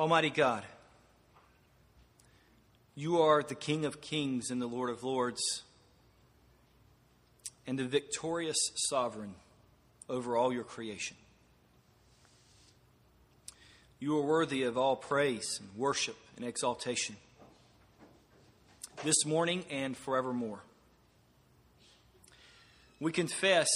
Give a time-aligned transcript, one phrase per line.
[0.00, 0.62] Almighty God,
[2.94, 5.62] you are the King of kings and the Lord of lords,
[7.66, 8.56] and the victorious
[8.88, 9.34] sovereign
[10.08, 11.18] over all your creation.
[13.98, 17.16] You are worthy of all praise and worship and exaltation
[19.04, 20.60] this morning and forevermore.
[23.00, 23.68] We confess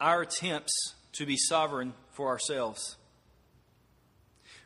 [0.00, 2.94] our attempts to be sovereign for ourselves.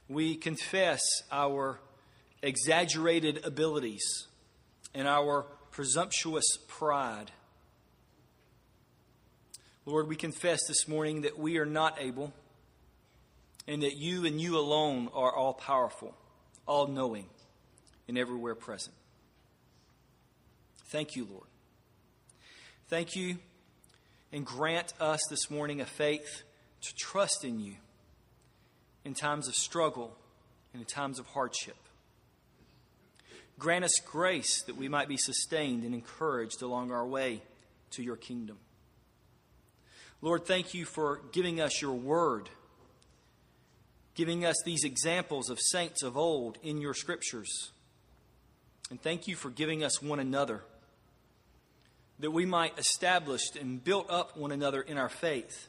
[0.08, 1.80] We confess our
[2.42, 4.26] exaggerated abilities
[4.94, 7.30] and our presumptuous pride.
[9.84, 12.32] Lord, we confess this morning that we are not able
[13.66, 16.14] and that you and you alone are all powerful,
[16.66, 17.26] all knowing,
[18.08, 18.96] and everywhere present.
[20.86, 21.46] Thank you, Lord.
[22.88, 23.36] Thank you,
[24.32, 26.42] and grant us this morning a faith
[26.80, 27.74] to trust in you
[29.08, 30.16] in times of struggle
[30.72, 31.76] and in times of hardship.
[33.58, 37.42] Grant us grace that we might be sustained and encouraged along our way
[37.90, 38.58] to your kingdom.
[40.22, 42.48] Lord, thank you for giving us your word
[44.18, 47.70] giving us these examples of saints of old in your scriptures.
[48.90, 50.64] And thank you for giving us one another,
[52.18, 55.68] that we might establish and build up one another in our faith.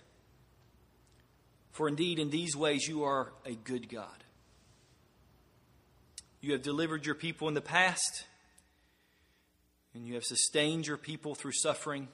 [1.79, 4.25] For indeed, in these ways, you are a good God.
[6.41, 8.25] You have delivered your people in the past,
[9.93, 12.09] and you have sustained your people through suffering.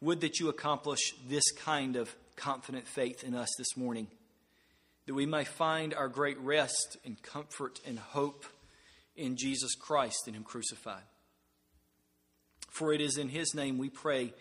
[0.00, 4.06] Would that you accomplish this kind of confident faith in us this morning
[5.06, 8.44] that we may find our great rest and comfort and hope
[9.16, 11.02] in Jesus Christ and Him crucified.
[12.70, 14.34] For it is in His name we pray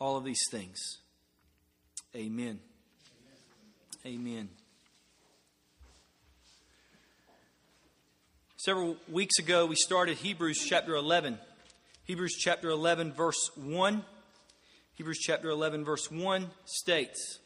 [0.00, 0.98] all of these things.
[2.16, 2.58] Amen.
[4.06, 4.48] Amen.
[8.56, 11.38] Several weeks ago, we started Hebrews chapter 11.
[12.04, 14.04] Hebrews chapter 11, verse 1.
[14.94, 17.38] Hebrews chapter 11, verse 1 states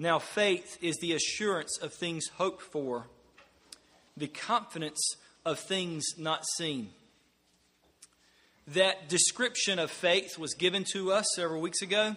[0.00, 3.08] now, faith is the assurance of things hoped for,
[4.16, 6.90] the confidence of things not seen.
[8.68, 12.14] That description of faith was given to us several weeks ago,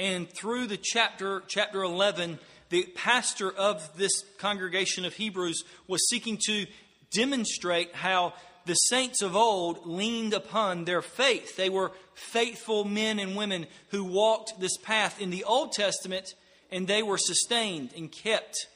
[0.00, 2.38] and through the chapter, chapter 11,
[2.70, 6.66] the pastor of this congregation of Hebrews was seeking to
[7.12, 8.32] demonstrate how
[8.64, 11.54] the saints of old leaned upon their faith.
[11.54, 15.20] They were faithful men and women who walked this path.
[15.20, 16.34] In the Old Testament,
[16.72, 18.68] and they were sustained and kept.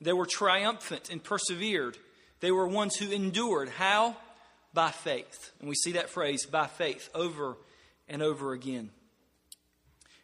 [0.00, 1.98] They were triumphant and persevered.
[2.40, 3.68] They were ones who endured.
[3.68, 4.16] How?
[4.72, 5.52] By faith.
[5.60, 7.58] And we see that phrase, by faith, over
[8.08, 8.92] and over again.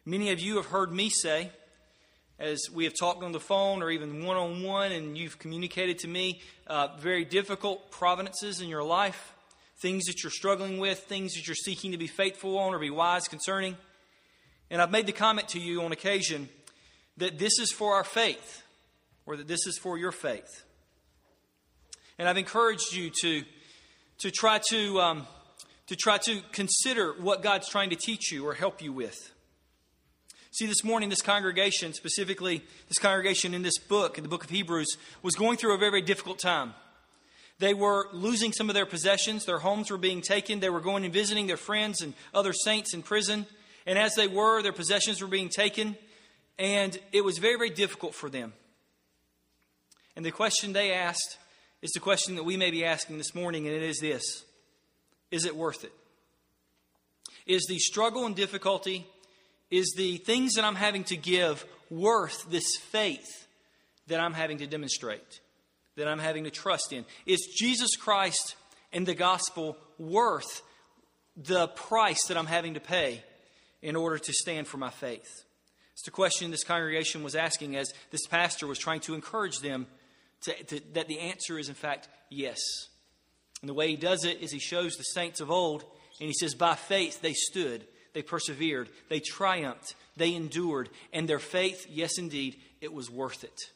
[0.07, 1.51] Many of you have heard me say,
[2.39, 5.99] as we have talked on the phone or even one on one, and you've communicated
[5.99, 9.33] to me uh, very difficult providences in your life,
[9.81, 12.89] things that you're struggling with, things that you're seeking to be faithful on or be
[12.89, 13.75] wise concerning.
[14.69, 16.47] And I've made the comment to you on occasion
[17.17, 18.63] that this is for our faith
[19.25, 20.63] or that this is for your faith.
[22.17, 23.43] And I've encouraged you to,
[24.19, 25.27] to, try to, um,
[25.87, 29.33] to try to consider what God's trying to teach you or help you with.
[30.57, 34.49] See, this morning, this congregation, specifically this congregation in this book, in the book of
[34.49, 36.73] Hebrews, was going through a very, very difficult time.
[37.59, 39.45] They were losing some of their possessions.
[39.45, 40.59] Their homes were being taken.
[40.59, 43.45] They were going and visiting their friends and other saints in prison.
[43.85, 45.95] And as they were, their possessions were being taken.
[46.57, 48.53] And it was very, very difficult for them.
[50.15, 51.37] And the question they asked
[51.83, 54.43] is the question that we may be asking this morning, and it is this
[55.29, 55.93] Is it worth it?
[57.45, 59.05] Is the struggle and difficulty,
[59.69, 63.47] is the things that I'm having to give worth this faith
[64.07, 65.41] that I'm having to demonstrate,
[65.95, 67.05] that I'm having to trust in?
[67.25, 68.55] Is Jesus Christ
[68.93, 70.61] and the gospel worth
[71.35, 73.23] the price that I'm having to pay
[73.81, 75.29] in order to stand for my faith?
[75.93, 79.87] It's the question this congregation was asking as this pastor was trying to encourage them
[80.41, 82.59] to, to, that the answer is, in fact, yes.
[83.61, 85.83] And the way he does it is he shows the saints of old,
[86.19, 91.37] and he says, By faith they stood, they persevered, they triumphed, they endured, and their
[91.37, 93.69] faith, yes, indeed, it was worth it.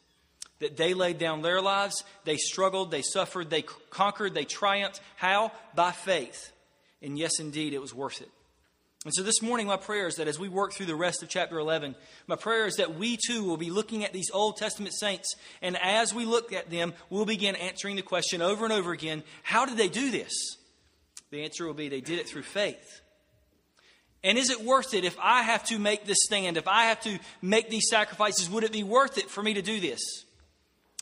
[0.58, 3.62] That they laid down their lives, they struggled, they suffered, they
[3.92, 5.00] conquered, they triumphed.
[5.16, 5.52] How?
[5.76, 6.52] By faith.
[7.04, 8.32] And yes, indeed, it was worth it.
[9.06, 11.30] And so this morning, my prayer is that as we work through the rest of
[11.30, 11.94] chapter 11,
[12.26, 15.36] my prayer is that we too will be looking at these Old Testament saints.
[15.62, 19.22] And as we look at them, we'll begin answering the question over and over again
[19.44, 20.34] how did they do this?
[21.30, 23.02] The answer will be they did it through faith.
[24.24, 27.02] And is it worth it if I have to make this stand, if I have
[27.02, 28.50] to make these sacrifices?
[28.50, 30.00] Would it be worth it for me to do this?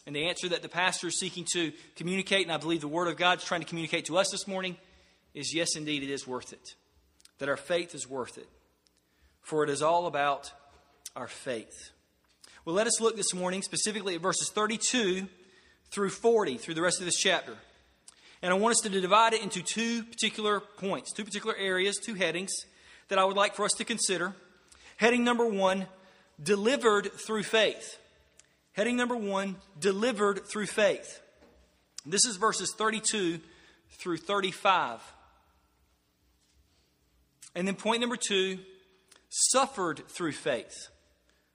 [0.07, 3.09] And the answer that the pastor is seeking to communicate, and I believe the Word
[3.09, 4.77] of God is trying to communicate to us this morning,
[5.33, 6.75] is yes, indeed, it is worth it.
[7.39, 8.47] That our faith is worth it.
[9.41, 10.51] For it is all about
[11.15, 11.91] our faith.
[12.63, 15.27] Well, let us look this morning specifically at verses 32
[15.91, 17.55] through 40, through the rest of this chapter.
[18.41, 22.13] And I want us to divide it into two particular points, two particular areas, two
[22.13, 22.51] headings
[23.09, 24.33] that I would like for us to consider.
[24.97, 25.87] Heading number one,
[26.41, 27.97] delivered through faith.
[28.73, 31.21] Heading number one, delivered through faith.
[32.05, 33.39] This is verses 32
[33.91, 35.01] through 35.
[37.55, 38.59] And then point number two,
[39.29, 40.89] suffered through faith.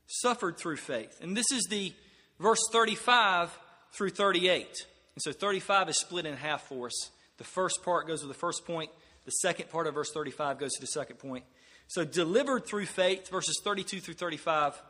[0.07, 1.19] Suffered through faith.
[1.23, 1.93] And this is the
[2.39, 3.57] verse 35
[3.93, 4.67] through 38.
[5.15, 7.11] And so 35 is split in half for us.
[7.39, 8.91] The first part goes with the first point,
[9.25, 11.45] the second part of verse 35 goes to the second point.
[11.87, 14.81] So delivered through faith, verses 32 through 35,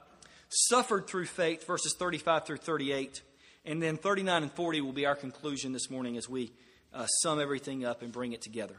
[0.48, 3.22] suffered through faith, verses 35 through 38,
[3.64, 6.52] and then 39 and 40 will be our conclusion this morning as we
[6.92, 8.76] uh, sum everything up and bring it together.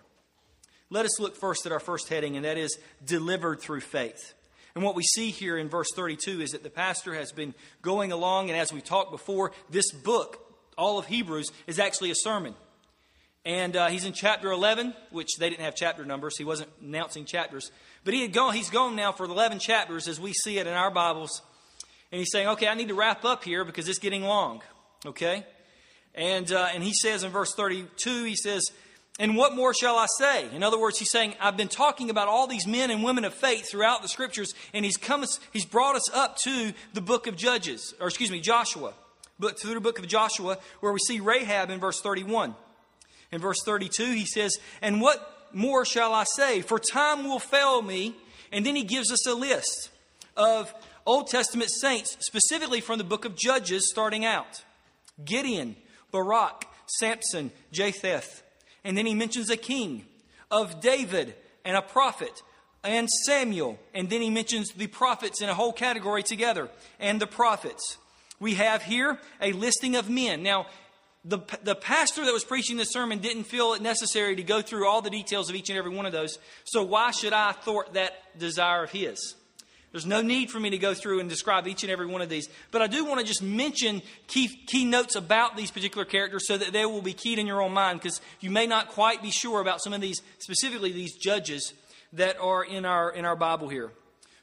[0.89, 4.33] Let us look first at our first heading, and that is delivered through faith.
[4.75, 8.11] And what we see here in verse 32 is that the pastor has been going
[8.11, 10.39] along, and as we talked before, this book,
[10.77, 12.55] all of Hebrews, is actually a sermon.
[13.45, 16.35] And uh, he's in chapter 11, which they didn't have chapter numbers.
[16.37, 17.71] He wasn't announcing chapters.
[18.03, 20.73] But he had gone, he's gone now for 11 chapters as we see it in
[20.73, 21.43] our Bibles.
[22.11, 24.61] And he's saying, okay, I need to wrap up here because it's getting long.
[25.05, 25.45] Okay?
[26.15, 28.63] And, uh, and he says in verse 32, he says,
[29.19, 30.49] and what more shall I say?
[30.53, 33.33] In other words, he's saying, I've been talking about all these men and women of
[33.33, 37.37] faith throughout the scriptures, and he's come, he's brought us up to the book of
[37.37, 38.93] Judges, or excuse me, Joshua.
[39.39, 42.55] But through the book of Joshua, where we see Rahab in verse 31.
[43.31, 46.61] In verse 32, he says, And what more shall I say?
[46.61, 48.15] For time will fail me.
[48.51, 49.89] And then he gives us a list
[50.37, 50.73] of
[51.05, 54.63] Old Testament saints, specifically from the book of Judges, starting out
[55.23, 55.75] Gideon,
[56.11, 58.23] Barak, Samson, Jephthah.
[58.83, 60.05] And then he mentions a king
[60.51, 62.41] of David and a prophet
[62.83, 63.79] and Samuel.
[63.93, 66.69] And then he mentions the prophets in a whole category together
[66.99, 67.97] and the prophets.
[68.39, 70.43] We have here a listing of men.
[70.43, 70.67] Now,
[71.27, 74.87] the, the pastor that was preaching this sermon didn't feel it necessary to go through
[74.87, 76.37] all the details of each and every one of those.
[76.65, 79.35] So why should I thwart that desire of his?
[79.91, 82.29] There's no need for me to go through and describe each and every one of
[82.29, 82.47] these.
[82.69, 86.57] But I do want to just mention key, key notes about these particular characters so
[86.57, 89.31] that they will be keyed in your own mind because you may not quite be
[89.31, 91.73] sure about some of these, specifically these judges
[92.13, 93.89] that are in our, in our Bible here.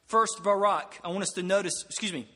[0.07, 0.99] First, Barak.
[1.05, 2.27] I want us to notice, excuse me,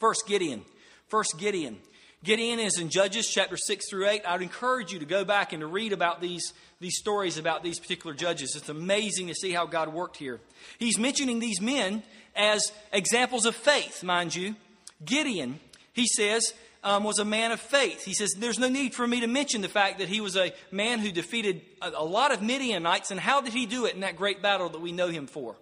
[0.00, 0.62] first Gideon.
[1.08, 1.78] First Gideon.
[2.26, 4.26] Gideon is in Judges chapter 6 through 8.
[4.26, 7.62] I would encourage you to go back and to read about these, these stories about
[7.62, 8.56] these particular judges.
[8.56, 10.40] It's amazing to see how God worked here.
[10.80, 12.02] He's mentioning these men
[12.34, 14.56] as examples of faith, mind you.
[15.04, 15.60] Gideon,
[15.92, 16.52] he says,
[16.82, 18.04] um, was a man of faith.
[18.04, 20.52] He says, There's no need for me to mention the fact that he was a
[20.72, 23.12] man who defeated a, a lot of Midianites.
[23.12, 25.54] And how did he do it in that great battle that we know him for?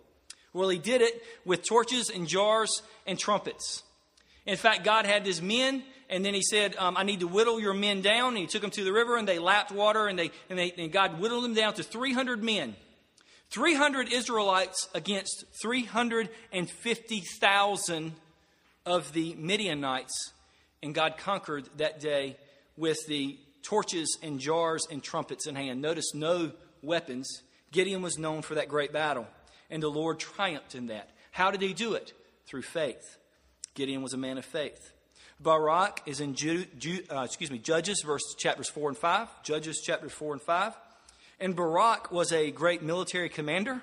[0.54, 3.82] Well, he did it with torches and jars and trumpets.
[4.46, 7.60] In fact, God had his men, and then he said, um, I need to whittle
[7.60, 8.30] your men down.
[8.30, 10.72] And he took them to the river, and they lapped water, and, they, and, they,
[10.76, 12.76] and God whittled them down to 300 men.
[13.50, 18.12] 300 Israelites against 350,000
[18.84, 20.32] of the Midianites.
[20.82, 22.36] And God conquered that day
[22.76, 25.80] with the torches and jars and trumpets in hand.
[25.80, 26.52] Notice no
[26.82, 27.42] weapons.
[27.72, 29.26] Gideon was known for that great battle,
[29.70, 31.08] and the Lord triumphed in that.
[31.32, 32.12] How did he do it?
[32.46, 33.16] Through faith.
[33.74, 34.93] Gideon was a man of faith.
[35.40, 39.42] Barak is in Ju- Ju- uh, excuse me, Judges, verse chapters 4 and 5.
[39.42, 40.74] Judges chapters 4 and 5.
[41.40, 43.82] And Barak was a great military commander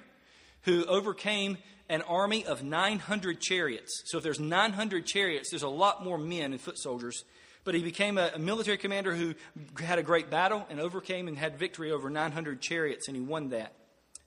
[0.63, 1.57] who overcame
[1.89, 4.03] an army of 900 chariots.
[4.05, 7.25] So if there's 900 chariots, there's a lot more men and foot soldiers.
[7.63, 9.35] But he became a, a military commander who
[9.77, 13.49] had a great battle and overcame and had victory over 900 chariots, and he won
[13.49, 13.73] that.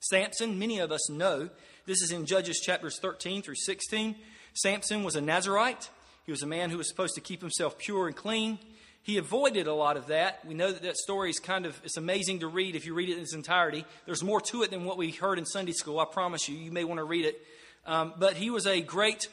[0.00, 1.49] Samson, many of us know,
[1.87, 4.14] this is in Judges chapters 13 through 16.
[4.52, 5.88] Samson was a Nazarite.
[6.25, 8.59] He was a man who was supposed to keep himself pure and clean.
[9.02, 10.43] He avoided a lot of that.
[10.47, 13.11] We know that that story is kind of, it's amazing to read if you read
[13.11, 13.85] it in its entirety.
[14.07, 16.00] There's more to it than what we heard in Sunday school.
[16.00, 17.45] I promise you, you may want to read it.
[17.87, 19.28] Um, but he was a great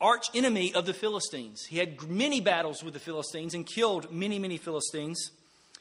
[0.00, 1.66] arch enemy of the Philistines.
[1.66, 5.32] He had many battles with the Philistines and killed many, many Philistines.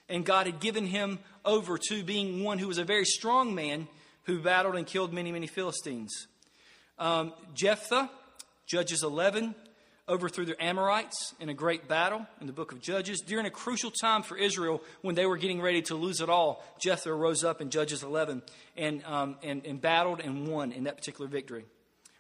[0.10, 3.88] And God had given him over to being one who was a very strong man
[4.24, 6.28] who battled and killed many, many Philistines.
[7.00, 8.10] Um, Jephthah,
[8.66, 9.56] Judges 11
[10.08, 13.22] overthrew the Amorites in a great battle in the book of Judges.
[13.22, 16.64] During a crucial time for Israel when they were getting ready to lose it all,
[16.80, 18.42] Jephthah rose up in Judges 11
[18.76, 21.66] and, um, and, and battled and won in that particular victory.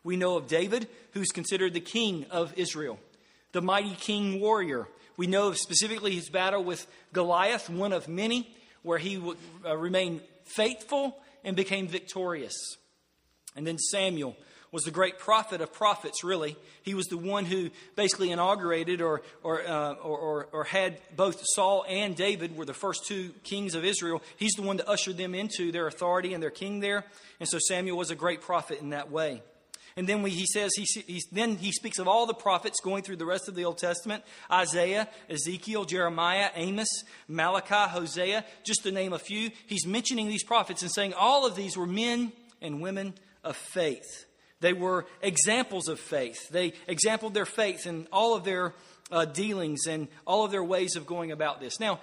[0.04, 3.00] We know of David, who's considered the king of Israel.
[3.52, 4.88] the mighty king warrior.
[5.16, 9.22] We know of specifically his battle with Goliath, one of many, where he
[9.66, 12.56] uh, remained faithful and became victorious.
[13.56, 14.36] And then Samuel
[14.74, 16.58] was the great prophet of prophets, really.
[16.82, 21.39] He was the one who basically inaugurated or, or, uh, or, or, or, had both
[21.53, 24.24] Saul and David were the first two kings of Israel.
[24.36, 27.06] He's the one that ushered them into their authority and their king there.
[27.39, 29.44] And so Samuel was a great prophet in that way.
[29.96, 33.03] And then we, he says, he, he, then he speaks of all the prophets going
[33.03, 38.92] through the rest of the Old Testament Isaiah, Ezekiel, Jeremiah, Amos, Malachi, Hosea, just to
[38.92, 39.51] name a few.
[39.68, 43.13] He's mentioning these prophets and saying all of these were men and women
[43.44, 44.25] of faith.
[44.63, 46.48] They were examples of faith.
[46.48, 48.74] They exampled their faith in all of their
[49.12, 51.82] uh, dealings and all of their ways of going about this.
[51.82, 52.00] Now,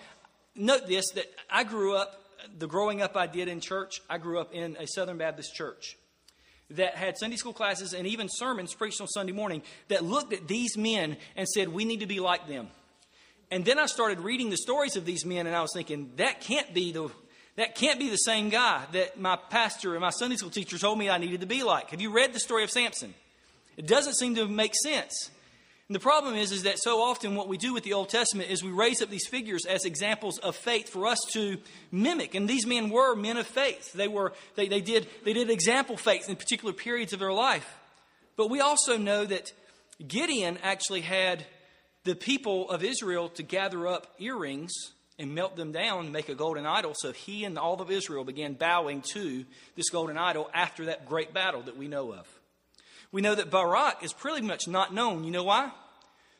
[0.54, 2.22] note this that I grew up,
[2.58, 5.96] the growing up I did in church, I grew up in a Southern Baptist church
[6.72, 10.46] that had Sunday school classes and even sermons preached on Sunday morning that looked at
[10.46, 12.68] these men and said, We need to be like them.
[13.50, 16.42] And then I started reading the stories of these men, and I was thinking, that
[16.42, 17.10] can't be the
[17.56, 20.98] that can't be the same guy that my pastor and my Sunday school teacher told
[20.98, 21.90] me I needed to be like.
[21.90, 23.14] Have you read the story of Samson?
[23.76, 25.30] It doesn't seem to make sense.
[25.88, 28.48] And the problem is, is that so often what we do with the Old Testament
[28.48, 31.58] is we raise up these figures as examples of faith for us to
[31.90, 32.36] mimic.
[32.36, 33.92] And these men were men of faith.
[33.92, 37.68] They were they, they did they did example faith in particular periods of their life.
[38.36, 39.52] But we also know that
[40.06, 41.44] Gideon actually had
[42.04, 44.72] the people of Israel to gather up earrings
[45.20, 46.94] and melt them down and make a golden idol.
[46.96, 49.44] So he and all of Israel began bowing to
[49.76, 52.26] this golden idol after that great battle that we know of.
[53.12, 55.24] We know that Barak is pretty much not known.
[55.24, 55.70] You know why?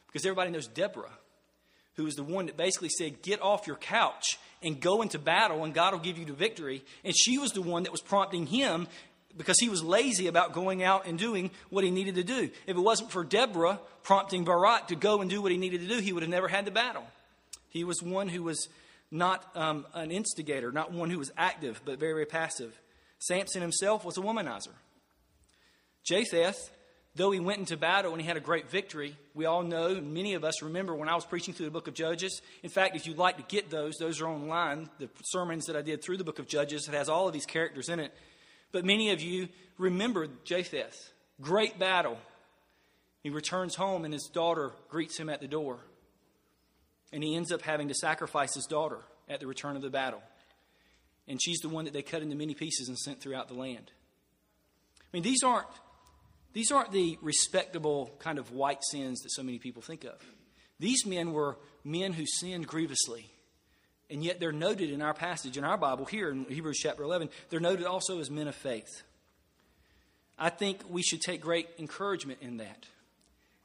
[0.06, 1.18] Because everybody knows Deborah,
[1.96, 5.64] who was the one that basically said, Get off your couch and go into battle,
[5.64, 6.82] and God will give you the victory.
[7.04, 8.88] And she was the one that was prompting him
[9.36, 12.50] because he was lazy about going out and doing what he needed to do.
[12.66, 15.86] If it wasn't for Deborah prompting Barak to go and do what he needed to
[15.86, 17.04] do, he would have never had the battle.
[17.70, 18.68] He was one who was
[19.10, 22.78] not um, an instigator, not one who was active, but very, very passive.
[23.18, 24.74] Samson himself was a womanizer.
[26.04, 26.70] Japheth,
[27.14, 30.34] though he went into battle and he had a great victory, we all know, many
[30.34, 32.40] of us remember when I was preaching through the book of Judges.
[32.62, 34.88] In fact, if you'd like to get those, those are online.
[34.98, 37.46] The sermons that I did through the book of Judges, it has all of these
[37.46, 38.14] characters in it.
[38.72, 39.48] But many of you
[39.78, 41.12] remember Japheth.
[41.40, 42.18] Great battle.
[43.22, 45.78] He returns home and his daughter greets him at the door.
[47.12, 48.98] And he ends up having to sacrifice his daughter
[49.28, 50.22] at the return of the battle.
[51.26, 53.90] And she's the one that they cut into many pieces and sent throughout the land.
[55.00, 55.66] I mean, these aren't,
[56.52, 60.18] these aren't the respectable kind of white sins that so many people think of.
[60.78, 63.26] These men were men who sinned grievously.
[64.08, 67.28] And yet they're noted in our passage, in our Bible here in Hebrews chapter 11,
[67.48, 69.02] they're noted also as men of faith.
[70.36, 72.86] I think we should take great encouragement in that,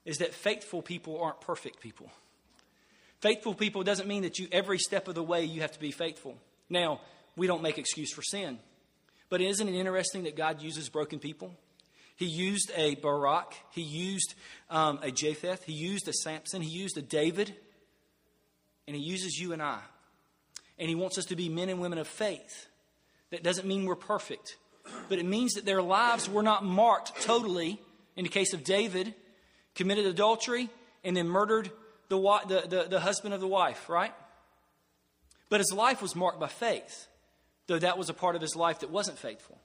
[0.03, 2.11] is that faithful people aren't perfect people.
[3.21, 5.91] Faithful people doesn't mean that you every step of the way you have to be
[5.91, 6.37] faithful.
[6.69, 7.01] Now,
[7.35, 8.59] we don't make excuse for sin.
[9.29, 11.55] But isn't it interesting that God uses broken people?
[12.15, 14.35] He used a Barak, he used
[14.69, 17.53] um, a Japheth, he used a Samson, he used a David,
[18.87, 19.79] and he uses you and I.
[20.79, 22.67] And he wants us to be men and women of faith.
[23.31, 24.55] That doesn't mean we're perfect,
[25.09, 27.81] but it means that their lives were not marked totally.
[28.15, 29.13] In the case of David,
[29.73, 30.69] committed adultery
[31.03, 31.69] and then murdered
[32.09, 34.13] the, the, the, the husband of the wife, right?
[35.49, 37.07] But his life was marked by faith,
[37.67, 39.59] though that was a part of his life that wasn't faithful.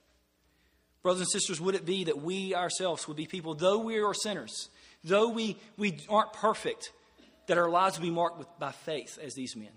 [1.03, 4.13] Brothers and sisters, would it be that we ourselves would be people, though we are
[4.13, 4.69] sinners,
[5.03, 6.93] though we, we aren't perfect,
[7.47, 9.71] that our lives would be marked with, by faith as these men?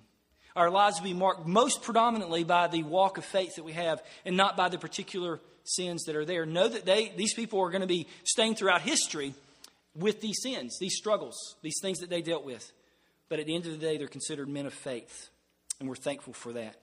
[0.55, 4.03] Our lives would be marked most predominantly by the walk of faith that we have
[4.25, 6.45] and not by the particular sins that are there.
[6.45, 9.33] Know that they, these people are going to be staying throughout history
[9.95, 12.71] with these sins, these struggles, these things that they dealt with.
[13.29, 15.29] But at the end of the day, they're considered men of faith,
[15.79, 16.75] and we're thankful for that.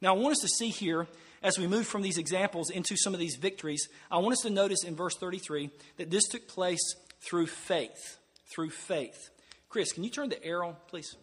[0.00, 1.06] Now, I want us to see here,
[1.42, 4.50] as we move from these examples into some of these victories, I want us to
[4.50, 8.18] notice in verse 33 that this took place through faith.
[8.54, 9.30] Through faith.
[9.68, 11.16] Chris, can you turn the arrow, please?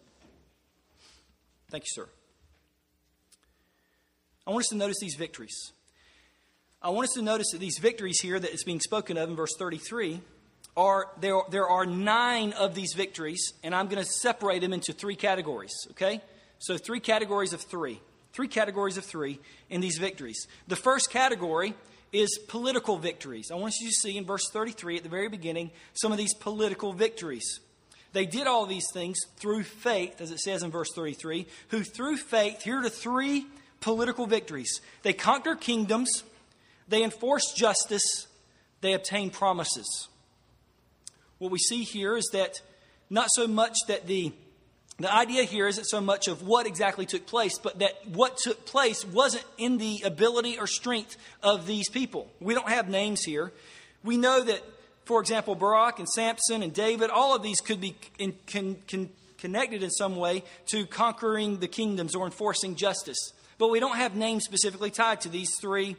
[1.70, 2.08] Thank you, sir.
[4.46, 5.72] I want us to notice these victories.
[6.80, 9.34] I want us to notice that these victories here that is being spoken of in
[9.34, 10.20] verse 33
[10.76, 14.92] are there, there are nine of these victories, and I'm going to separate them into
[14.92, 16.20] three categories, okay?
[16.58, 18.00] So, three categories of three.
[18.32, 19.40] Three categories of three
[19.70, 20.46] in these victories.
[20.68, 21.74] The first category
[22.12, 23.50] is political victories.
[23.50, 26.34] I want you to see in verse 33 at the very beginning some of these
[26.34, 27.60] political victories.
[28.12, 32.18] They did all these things through faith, as it says in verse 33, who through
[32.18, 33.46] faith, here are the three
[33.80, 34.80] political victories.
[35.02, 36.22] They conquer kingdoms,
[36.88, 38.26] they enforce justice,
[38.82, 40.08] they obtain promises
[41.38, 42.60] what we see here is that
[43.10, 44.32] not so much that the
[44.98, 48.64] the idea here isn't so much of what exactly took place, but that what took
[48.64, 52.30] place wasn't in the ability or strength of these people.
[52.40, 53.52] We don't have names here.
[54.02, 54.62] We know that,
[55.04, 59.10] for example, Barak and Samson and David, all of these could be in, can, can,
[59.36, 63.32] connected in some way to conquering the kingdoms or enforcing justice.
[63.58, 65.96] But we don't have names specifically tied to these three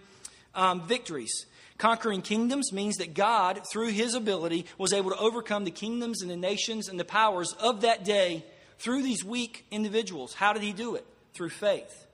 [0.55, 1.45] um, victories.
[1.77, 6.31] Conquering kingdoms means that God, through his ability, was able to overcome the kingdoms and
[6.31, 8.43] the nations and the powers of that day
[8.79, 10.33] through these weak individuals.
[10.33, 11.05] How did he do it?
[11.35, 12.07] Through faith.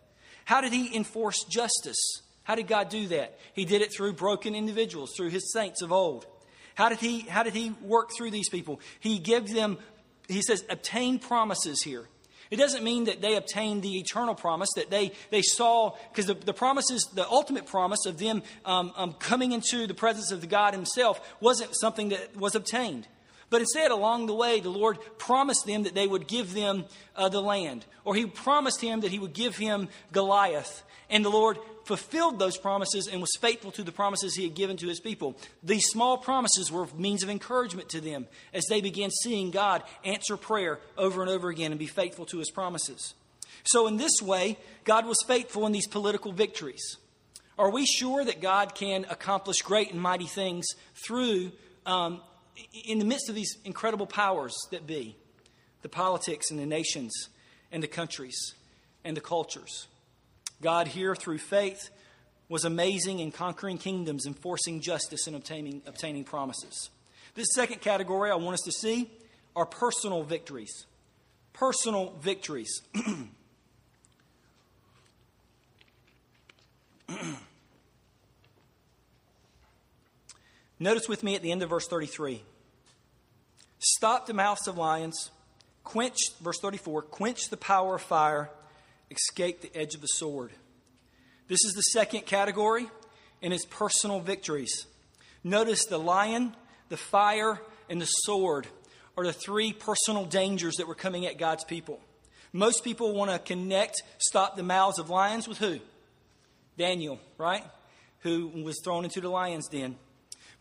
[0.45, 2.21] How did he enforce justice?
[2.43, 3.39] How did God do that?
[3.53, 6.25] He did it through broken individuals, through his saints of old.
[6.75, 8.81] How did he, how did he work through these people?
[8.99, 9.77] He gave them,
[10.27, 12.09] he says, obtain promises here.
[12.53, 16.35] It doesn't mean that they obtained the eternal promise, that they, they saw, because the,
[16.35, 20.45] the promises, the ultimate promise of them um, um, coming into the presence of the
[20.45, 23.07] God Himself wasn't something that was obtained.
[23.49, 27.27] But instead, along the way, the Lord promised them that they would give them uh,
[27.27, 30.83] the land, or He promised him that He would give him Goliath.
[31.09, 34.77] And the Lord fulfilled those promises and was faithful to the promises He had given
[34.77, 35.37] to His people.
[35.61, 40.37] These small promises were means of encouragement to them as they began seeing God answer
[40.37, 43.13] prayer over and over again and be faithful to His promises.
[43.65, 46.97] So, in this way, God was faithful in these political victories.
[47.57, 50.65] Are we sure that God can accomplish great and mighty things
[51.05, 51.51] through
[51.85, 52.21] um,
[52.85, 55.15] in the midst of these incredible powers that be
[55.81, 57.29] the politics and the nations
[57.71, 58.55] and the countries
[59.03, 59.87] and the cultures.
[60.63, 61.89] God, here through faith,
[62.49, 66.89] was amazing in conquering kingdoms, enforcing justice, and obtaining, obtaining promises.
[67.35, 69.11] This second category I want us to see
[69.55, 70.85] are personal victories.
[71.53, 72.81] Personal victories.
[80.79, 82.41] Notice with me at the end of verse 33
[83.79, 85.31] Stop the mouths of lions,
[85.83, 88.49] quench, verse 34, quench the power of fire,
[89.11, 90.51] escape the edge of the sword.
[91.47, 92.87] This is the second category,
[93.41, 94.85] and it's personal victories.
[95.43, 96.55] Notice the lion,
[96.89, 98.67] the fire, and the sword
[99.17, 101.99] are the three personal dangers that were coming at God's people.
[102.53, 105.79] Most people want to connect, stop the mouths of lions with who?
[106.77, 107.63] Daniel, right?
[108.19, 109.97] Who was thrown into the lion's den.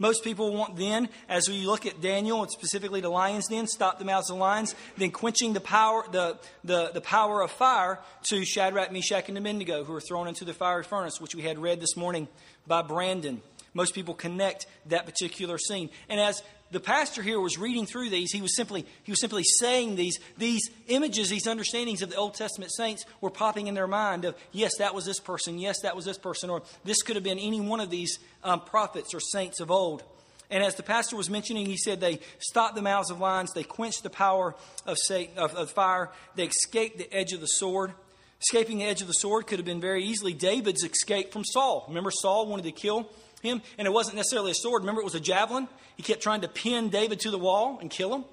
[0.03, 4.01] Most people want then, as we look at Daniel and specifically the lion's den, stop
[4.01, 8.45] the mouths of lions, then quenching the power, the, the, the power of fire to
[8.45, 11.79] Shadrach, Meshach, and Abednego, who were thrown into the fiery furnace, which we had read
[11.79, 12.27] this morning
[12.67, 13.43] by Brandon.
[13.75, 15.89] Most people connect that particular scene.
[16.09, 19.45] And as the pastor here was reading through these, he was simply he was simply
[19.45, 23.87] saying these these images, these understandings of the Old Testament saints were popping in their
[23.87, 27.17] mind of yes, that was this person, yes, that was this person, or this could
[27.17, 30.03] have been any one of these um, prophets or saints of old.
[30.51, 33.63] And as the pastor was mentioning, he said they stopped the mouths of lions, they
[33.63, 34.55] quenched the power
[34.87, 37.93] of, Satan, of, of fire, they escaped the edge of the sword.
[38.41, 41.85] Escaping the edge of the sword could have been very easily David's escape from Saul.
[41.87, 43.09] Remember, Saul wanted to kill
[43.43, 44.83] him, and it wasn't necessarily a sword.
[44.83, 45.69] Remember, it was a javelin.
[45.97, 48.25] He kept trying to pin David to the wall and kill him.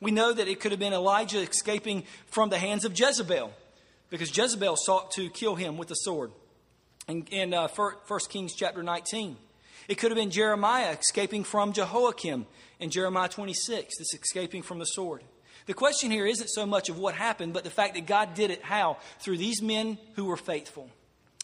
[0.00, 3.52] We know that it could have been Elijah escaping from the hands of Jezebel
[4.10, 6.30] because Jezebel sought to kill him with a sword.
[7.08, 7.92] In, in uh, 1
[8.28, 9.36] Kings chapter 19,
[9.88, 12.46] it could have been Jeremiah escaping from Jehoiakim
[12.78, 15.22] in Jeremiah 26, this escaping from the sword.
[15.66, 18.50] The question here isn't so much of what happened, but the fact that God did
[18.50, 18.98] it how?
[19.20, 20.90] Through these men who were faithful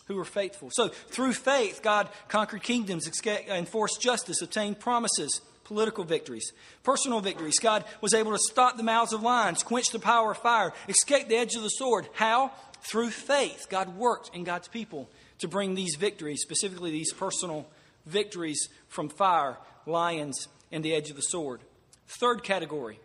[0.06, 0.70] who were faithful.
[0.72, 7.58] So, through faith, God conquered kingdoms, enforced justice, obtained promises, political victories, personal victories.
[7.58, 11.28] God was able to stop the mouths of lions, quench the power of fire, escape
[11.28, 12.08] the edge of the sword.
[12.12, 12.52] How?
[12.82, 13.66] Through faith.
[13.70, 17.66] God worked in God's people to bring these victories, specifically these personal
[18.06, 21.60] victories from fire, lions, and the edge of the sword.
[22.06, 23.00] Third category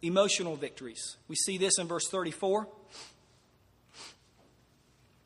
[0.00, 1.16] emotional victories.
[1.26, 2.68] We see this in verse 34.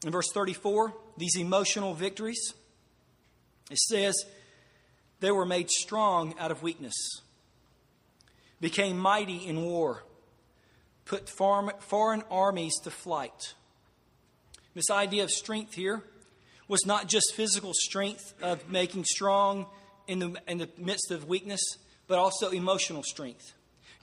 [0.05, 2.55] In verse 34, these emotional victories,
[3.71, 4.25] it says,
[5.21, 6.95] they were made strong out of weakness,
[8.61, 10.03] became mighty in war,
[11.05, 13.55] put foreign armies to flight.
[14.75, 16.03] This idea of strength here
[16.67, 19.67] was not just physical strength of making strong
[20.09, 21.61] in the, in the midst of weakness,
[22.09, 23.53] but also emotional strength.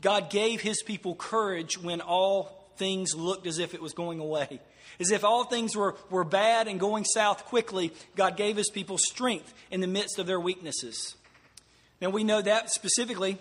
[0.02, 4.62] God gave his people courage when all things looked as if it was going away.
[4.99, 8.97] As if all things were, were bad and going south quickly, God gave his people
[8.97, 11.15] strength in the midst of their weaknesses.
[12.02, 13.38] Now we know that specifically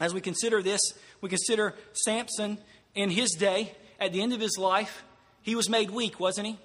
[0.00, 0.80] as we consider this,
[1.20, 2.58] we consider Samson
[2.94, 5.04] in his day, at the end of his life,
[5.42, 6.58] he was made weak, wasn't he?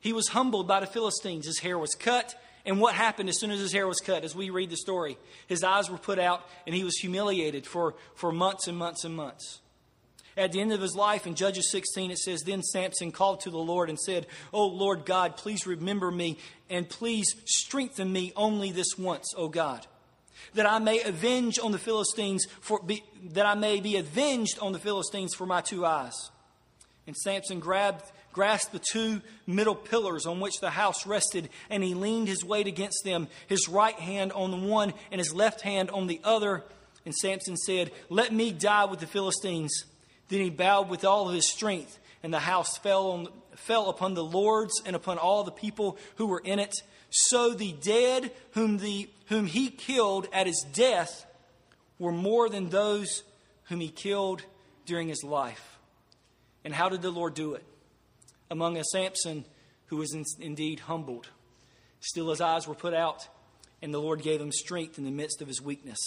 [0.00, 1.46] He was humbled by the Philistines.
[1.46, 2.34] His hair was cut.
[2.64, 4.24] And what happened as soon as his hair was cut?
[4.24, 7.94] As we read the story, his eyes were put out and he was humiliated for,
[8.14, 9.60] for months and months and months.
[10.40, 13.50] At the end of his life in Judges 16, it says, Then Samson called to
[13.50, 16.38] the Lord and said, O Lord God, please remember me
[16.70, 19.86] and please strengthen me only this once, O God,
[20.54, 24.72] that I may avenge on the Philistines for be, that I may be avenged on
[24.72, 26.30] the Philistines for my two eyes.
[27.06, 31.92] And Samson grabbed grasped the two middle pillars on which the house rested, and he
[31.92, 35.90] leaned his weight against them, his right hand on the one and his left hand
[35.90, 36.64] on the other.
[37.04, 39.84] And Samson said, Let me die with the Philistines.
[40.30, 44.14] Then he bowed with all of his strength, and the house fell, on, fell upon
[44.14, 46.74] the lords and upon all the people who were in it.
[47.10, 51.26] So the dead whom, the, whom he killed at his death
[51.98, 53.24] were more than those
[53.64, 54.42] whom he killed
[54.86, 55.78] during his life.
[56.64, 57.64] And how did the Lord do it?
[58.50, 59.44] Among a Samson
[59.86, 61.28] who was in, indeed humbled.
[62.00, 63.28] Still, his eyes were put out,
[63.82, 65.98] and the Lord gave him strength in the midst of his weakness.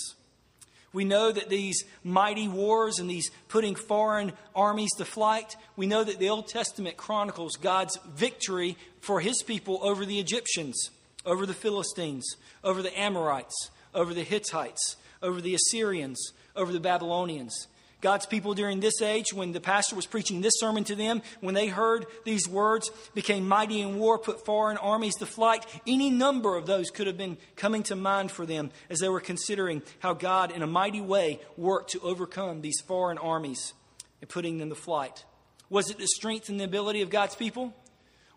[0.93, 6.03] We know that these mighty wars and these putting foreign armies to flight, we know
[6.03, 10.91] that the Old Testament chronicles God's victory for his people over the Egyptians,
[11.25, 17.67] over the Philistines, over the Amorites, over the Hittites, over the Assyrians, over the Babylonians.
[18.03, 21.55] God's people during this age, when the pastor was preaching this sermon to them, when
[21.55, 25.65] they heard these words, became mighty in war, put foreign armies to flight.
[25.87, 29.21] Any number of those could have been coming to mind for them as they were
[29.21, 33.73] considering how God, in a mighty way, worked to overcome these foreign armies
[34.19, 35.23] and putting them to flight.
[35.69, 37.73] Was it the strength and the ability of God's people?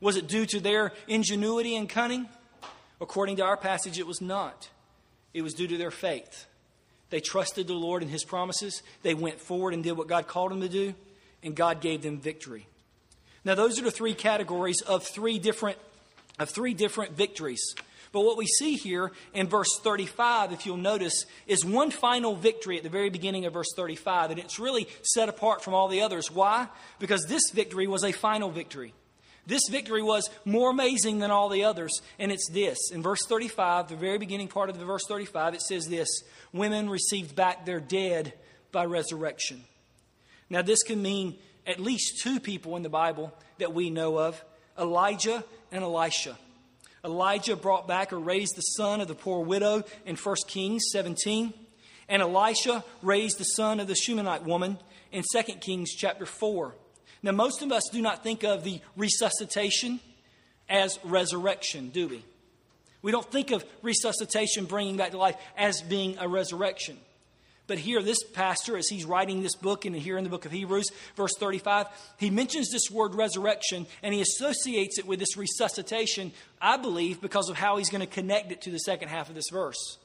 [0.00, 2.28] Was it due to their ingenuity and cunning?
[3.00, 4.70] According to our passage, it was not.
[5.34, 6.46] It was due to their faith.
[7.10, 8.82] They trusted the Lord and His promises.
[9.02, 10.94] They went forward and did what God called them to do,
[11.42, 12.66] and God gave them victory.
[13.44, 15.78] Now, those are the three categories of three different,
[16.38, 17.74] of three different victories.
[18.12, 22.76] But what we see here in verse 35, if you'll notice, is one final victory
[22.76, 24.30] at the very beginning of verse 35.
[24.30, 26.30] And it's really set apart from all the others.
[26.30, 26.68] Why?
[26.98, 28.94] Because this victory was a final victory.
[29.46, 32.90] This victory was more amazing than all the others, and it's this.
[32.90, 36.08] In verse 35, the very beginning part of the verse 35, it says this
[36.52, 38.32] Women received back their dead
[38.72, 39.62] by resurrection.
[40.50, 44.42] Now, this can mean at least two people in the Bible that we know of
[44.78, 46.36] Elijah and Elisha.
[47.04, 51.54] Elijah brought back or raised the son of the poor widow in 1 Kings 17,
[52.08, 54.78] and Elisha raised the son of the Shunammite woman
[55.12, 56.74] in 2 Kings chapter 4.
[57.26, 59.98] Now, most of us do not think of the resuscitation
[60.68, 62.24] as resurrection, do we?
[63.02, 66.96] We don't think of resuscitation, bringing back to life, as being a resurrection.
[67.66, 70.52] But here, this pastor, as he's writing this book, and here in the book of
[70.52, 76.30] Hebrews, verse 35, he mentions this word resurrection and he associates it with this resuscitation,
[76.62, 79.34] I believe, because of how he's going to connect it to the second half of
[79.34, 79.98] this verse.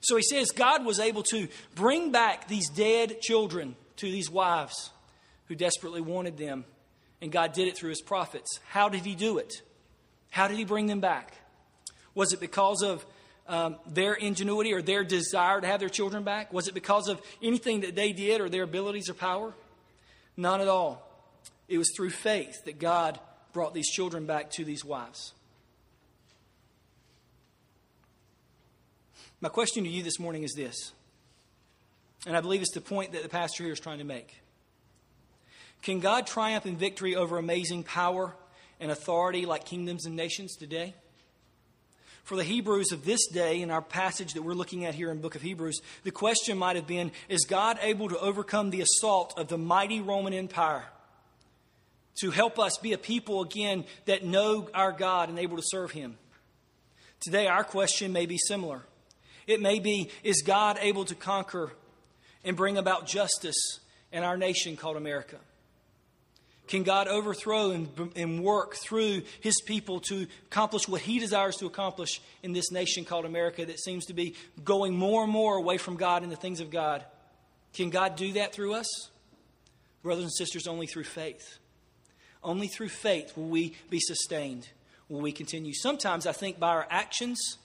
[0.00, 4.90] So he says God was able to bring back these dead children to these wives
[5.46, 6.64] who desperately wanted them.
[7.20, 8.58] And God did it through his prophets.
[8.68, 9.62] How did he do it?
[10.30, 11.34] How did he bring them back?
[12.14, 13.04] Was it because of
[13.48, 16.52] um, their ingenuity or their desire to have their children back?
[16.52, 19.54] Was it because of anything that they did or their abilities or power?
[20.36, 21.08] None at all.
[21.68, 23.18] It was through faith that God
[23.52, 25.32] brought these children back to these wives.
[29.40, 30.92] My question to you this morning is this,
[32.26, 34.41] and I believe it's the point that the pastor here is trying to make.
[35.82, 38.34] Can God triumph in victory over amazing power
[38.78, 40.94] and authority like kingdoms and nations today?
[42.22, 45.20] For the Hebrews of this day, in our passage that we're looking at here in
[45.20, 49.34] book of Hebrews, the question might have been Is God able to overcome the assault
[49.36, 50.84] of the mighty Roman Empire?
[52.20, 55.90] To help us be a people again that know our God and able to serve
[55.90, 56.16] Him.
[57.20, 58.82] Today, our question may be similar.
[59.48, 61.72] It may be Is God able to conquer
[62.44, 63.80] and bring about justice
[64.12, 65.38] in our nation called America?
[66.72, 71.66] Can God overthrow and, and work through his people to accomplish what he desires to
[71.66, 75.76] accomplish in this nation called America that seems to be going more and more away
[75.76, 77.04] from God and the things of God?
[77.74, 79.10] Can God do that through us?
[80.02, 81.58] Brothers and sisters, only through faith.
[82.42, 84.66] Only through faith will we be sustained,
[85.10, 85.74] will we continue.
[85.74, 87.58] Sometimes I think by our actions,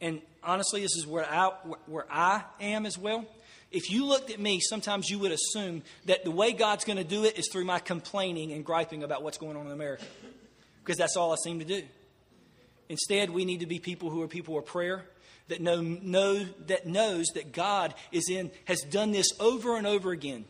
[0.00, 1.48] and honestly, this is where I,
[1.86, 3.26] where I am as well
[3.74, 7.04] if you looked at me, sometimes you would assume that the way God's going to
[7.04, 10.04] do it is through my complaining and griping about what's going on in America,
[10.82, 11.82] because that's all I seem to do.
[12.88, 15.04] Instead, we need to be people who are people of prayer
[15.48, 20.12] that know, know that knows that God is in has done this over and over
[20.12, 20.44] again.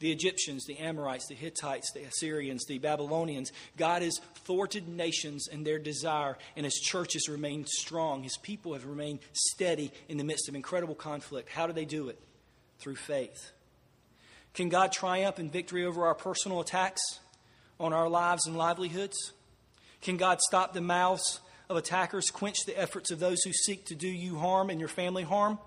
[0.00, 3.50] The Egyptians, the Amorites, the Hittites, the Assyrians, the Babylonians.
[3.76, 8.22] God has thwarted nations in their desire, and His church has remained strong.
[8.22, 11.48] His people have remained steady in the midst of incredible conflict.
[11.48, 12.20] How do they do it?
[12.78, 13.52] Through faith.
[14.54, 17.00] Can God triumph in victory over our personal attacks
[17.78, 19.32] on our lives and livelihoods?
[20.00, 23.94] Can God stop the mouths of attackers, quench the efforts of those who seek to
[23.94, 25.58] do you harm and your family harm?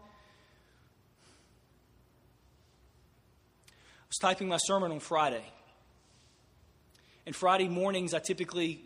[3.68, 5.44] I was typing my sermon on Friday.
[7.26, 8.82] And Friday mornings, I typically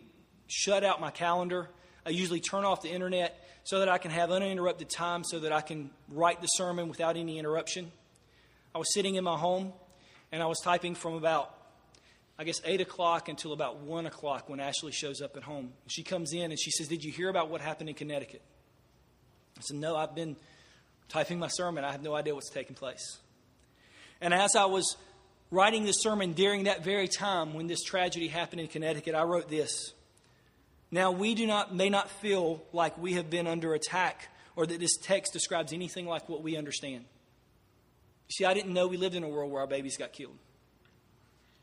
[0.46, 1.68] shut out my calendar.
[2.04, 5.52] I usually turn off the internet so that I can have uninterrupted time so that
[5.52, 7.90] I can write the sermon without any interruption.
[8.76, 9.72] I was sitting in my home
[10.30, 11.50] and I was typing from about,
[12.38, 15.72] I guess, 8 o'clock until about 1 o'clock when Ashley shows up at home.
[15.86, 18.42] She comes in and she says, Did you hear about what happened in Connecticut?
[19.56, 20.36] I said, No, I've been
[21.08, 21.84] typing my sermon.
[21.84, 23.16] I have no idea what's taking place.
[24.20, 24.98] And as I was
[25.50, 29.48] writing this sermon during that very time when this tragedy happened in Connecticut, I wrote
[29.48, 29.94] this.
[30.90, 34.80] Now, we do not, may not feel like we have been under attack or that
[34.80, 37.06] this text describes anything like what we understand.
[38.28, 40.36] You see, I didn't know we lived in a world where our babies got killed.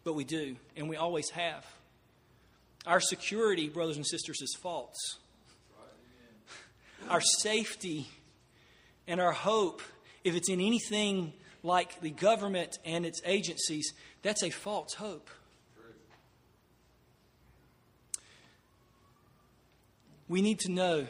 [0.03, 1.65] But we do, and we always have.
[2.85, 5.17] Our security, brothers and sisters, is false.
[7.09, 8.07] Our safety
[9.07, 9.81] and our hope,
[10.23, 15.29] if it's in anything like the government and its agencies, that's a false hope.
[20.27, 21.07] We need to know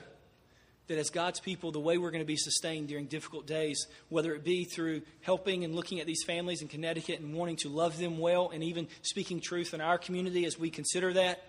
[0.88, 4.34] that as God's people, the way we're going to be sustained during difficult days, whether
[4.34, 7.98] it be through helping and looking at these families in Connecticut and wanting to love
[7.98, 11.41] them well and even speaking truth in our community as we consider that,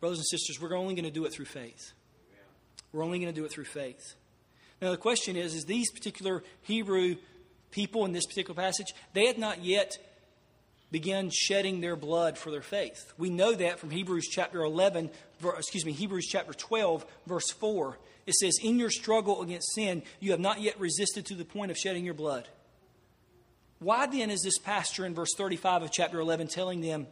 [0.00, 1.92] brothers and sisters, we're only going to do it through faith.
[2.92, 4.14] We're only going to do it through faith.
[4.82, 7.16] Now, the question is is these particular Hebrew
[7.70, 9.96] people in this particular passage, they had not yet
[10.90, 13.12] began shedding their blood for their faith.
[13.16, 15.10] We know that from Hebrews chapter 11,
[15.56, 17.96] excuse me, Hebrews chapter 12, verse 4.
[18.26, 21.70] It says, In your struggle against sin, you have not yet resisted to the point
[21.70, 22.48] of shedding your blood.
[23.78, 27.08] Why then is this pastor in verse 35 of chapter 11 telling them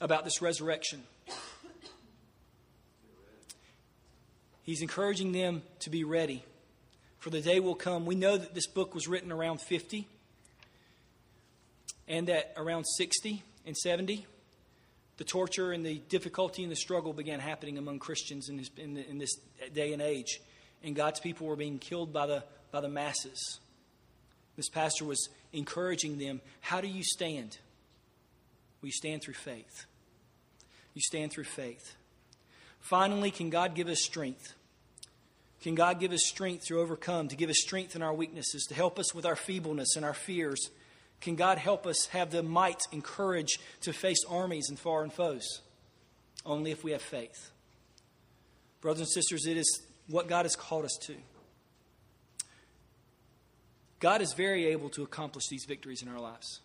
[0.00, 1.02] about this resurrection?
[4.62, 6.42] He's encouraging them to be ready,
[7.18, 8.06] for the day will come.
[8.06, 10.06] We know that this book was written around 50
[12.08, 14.26] and that around 60 and 70,
[15.16, 18.94] the torture and the difficulty and the struggle began happening among Christians in this, in,
[18.94, 19.36] the, in this
[19.72, 20.40] day and age.
[20.82, 23.60] And God's people were being killed by the, by the masses.
[24.56, 27.58] This pastor was encouraging them how do you stand?
[28.80, 29.86] Well, you stand through faith.
[30.94, 31.94] You stand through faith.
[32.80, 34.54] Finally, can God give us strength?
[35.62, 38.74] Can God give us strength to overcome, to give us strength in our weaknesses, to
[38.74, 40.70] help us with our feebleness and our fears?
[41.20, 45.62] Can God help us have the might and courage to face armies and foreign foes?
[46.44, 47.50] Only if we have faith.
[48.80, 51.14] Brothers and sisters, it is what God has called us to.
[54.00, 56.60] God is very able to accomplish these victories in our lives.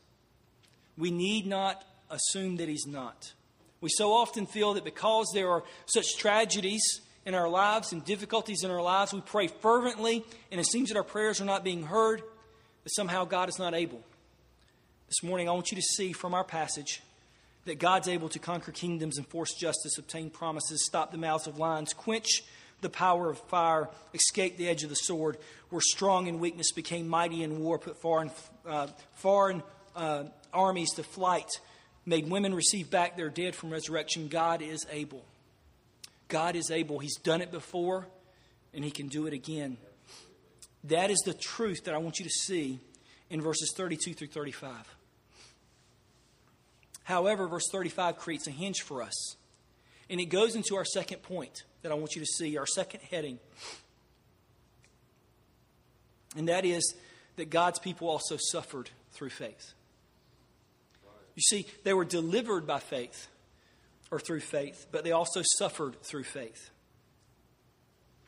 [0.97, 3.31] We need not assume that He's not.
[3.79, 8.63] We so often feel that because there are such tragedies in our lives and difficulties
[8.63, 11.83] in our lives, we pray fervently, and it seems that our prayers are not being
[11.83, 12.21] heard,
[12.83, 14.03] that somehow God is not able.
[15.10, 17.02] This morning, I want you to see from our passage
[17.65, 21.93] that God's able to conquer kingdoms, enforce justice, obtain promises, stop the mouths of lions,
[21.93, 22.43] quench
[22.82, 25.38] the power of fire, escape the edge of the sword,
[25.72, 28.30] were strong in weakness, became mighty in war, put foreign,
[28.67, 29.63] uh, foreign
[29.95, 31.50] uh, armies to flight,
[32.06, 34.28] made women receive back their dead from resurrection.
[34.28, 35.26] God is able.
[36.28, 37.00] God is able.
[37.00, 38.06] He's done it before,
[38.76, 39.78] and He can do it again.
[40.84, 42.78] That is the truth that I want you to see
[43.32, 44.98] in verses 32 through 35.
[47.10, 49.36] However, verse 35 creates a hinge for us.
[50.12, 53.02] And it goes into our second point that I want you to see, our second
[53.02, 53.39] heading.
[56.38, 56.93] And that is
[57.38, 59.74] that God's people also suffered through faith.
[61.34, 63.28] You see, they were delivered by faith
[64.12, 66.69] or through faith, but they also suffered through faith.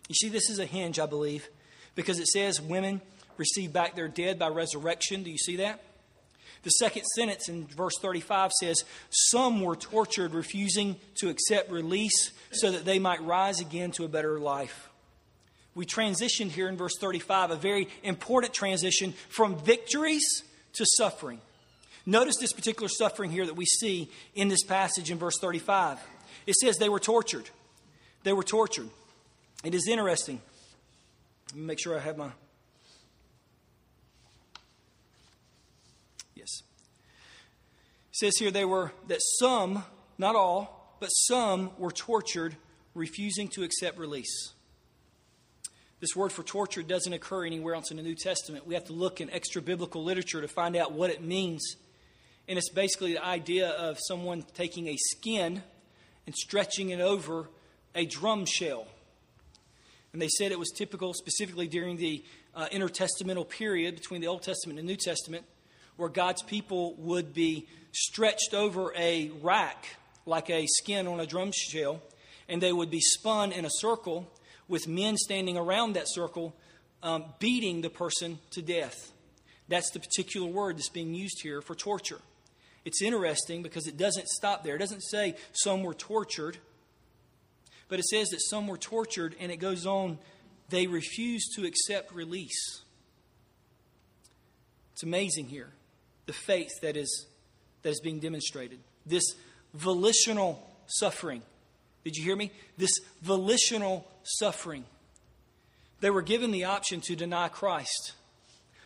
[0.09, 1.47] You see, this is a hinge, I believe,
[1.93, 3.01] because it says women
[3.37, 5.21] received back their dead by resurrection.
[5.21, 5.83] Do you see that?
[6.63, 12.71] The second sentence in verse 35 says, Some were tortured, refusing to accept release so
[12.71, 14.89] that they might rise again to a better life.
[15.73, 20.43] We transitioned here in verse 35, a very important transition from victories
[20.73, 21.39] to suffering.
[22.05, 25.99] Notice this particular suffering here that we see in this passage in verse 35.
[26.45, 27.49] It says they were tortured.
[28.23, 28.89] They were tortured.
[29.63, 30.41] It is interesting.
[31.49, 32.31] Let me make sure I have my
[36.35, 36.61] Yes.
[38.11, 39.83] It says here they were that some,
[40.17, 42.55] not all, but some were tortured,
[42.93, 44.53] refusing to accept release.
[45.99, 48.65] This word for torture doesn't occur anywhere else in the New Testament.
[48.65, 51.75] We have to look in extra biblical literature to find out what it means.
[52.47, 55.61] And it's basically the idea of someone taking a skin
[56.25, 57.49] and stretching it over
[57.93, 58.87] a drum shell.
[60.11, 62.23] And they said it was typical, specifically during the
[62.55, 65.45] uh, intertestamental period between the Old Testament and New Testament,
[65.97, 71.51] where God's people would be stretched over a rack like a skin on a drum
[71.53, 72.01] shell,
[72.47, 74.31] and they would be spun in a circle
[74.67, 76.55] with men standing around that circle,
[77.03, 79.11] um, beating the person to death.
[79.67, 82.19] That's the particular word that's being used here for torture.
[82.83, 84.75] It's interesting because it doesn't stop there.
[84.75, 86.57] It doesn't say some were tortured,
[87.87, 90.17] but it says that some were tortured, and it goes on,
[90.69, 92.81] they refused to accept release.
[94.93, 95.69] It's amazing here,
[96.25, 97.25] the faith that is,
[97.83, 98.79] that is being demonstrated.
[99.05, 99.35] This
[99.73, 101.41] volitional suffering.
[102.03, 102.51] Did you hear me?
[102.77, 104.85] This volitional suffering.
[105.99, 108.13] They were given the option to deny Christ,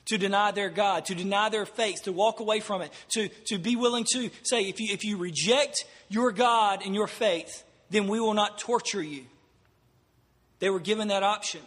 [0.05, 3.57] to deny their God, to deny their faith, to walk away from it, to, to
[3.57, 8.07] be willing to say, if you, if you reject your God and your faith, then
[8.07, 9.23] we will not torture you.
[10.59, 11.61] They were given that option.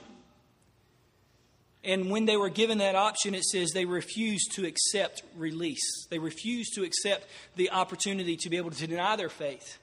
[1.89, 6.07] And when they were given that option, it says they refused to accept release.
[6.11, 9.79] They refused to accept the opportunity to be able to deny their faith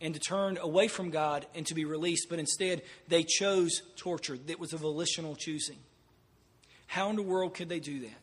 [0.00, 4.38] and to turn away from God and to be released, but instead they chose torture.
[4.46, 5.78] It was a volitional choosing.
[6.86, 8.20] How in the world could they do that?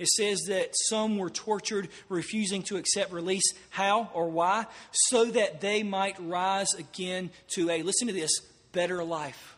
[0.00, 3.54] It says that some were tortured, refusing to accept release.
[3.68, 4.66] How or why?
[4.90, 8.32] So that they might rise again to a, listen to this,
[8.72, 9.56] better life.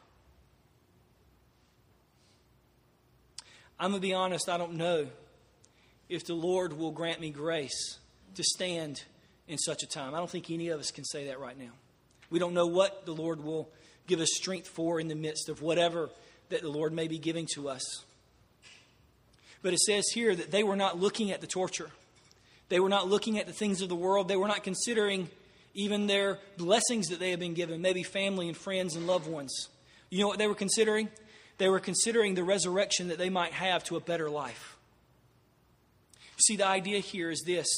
[3.83, 5.09] I'm going to be honest, I don't know
[6.09, 7.99] if the Lord will grant me grace
[8.37, 9.03] to stand
[9.49, 10.15] in such a time.
[10.15, 11.73] I don't think any of us can say that right now.
[12.31, 13.69] We don't know what the Lord will
[14.07, 16.11] give us strength for in the midst of whatever
[16.51, 18.05] that the Lord may be giving to us.
[19.63, 21.91] But it says here that they were not looking at the torture.
[22.69, 24.29] They were not looking at the things of the world.
[24.29, 25.29] They were not considering
[25.75, 29.71] even their blessings that they had been given, maybe family and friends and loved ones.
[30.09, 31.09] You know what they were considering?
[31.63, 34.77] They were considering the resurrection that they might have to a better life.
[36.37, 37.69] See, the idea here is this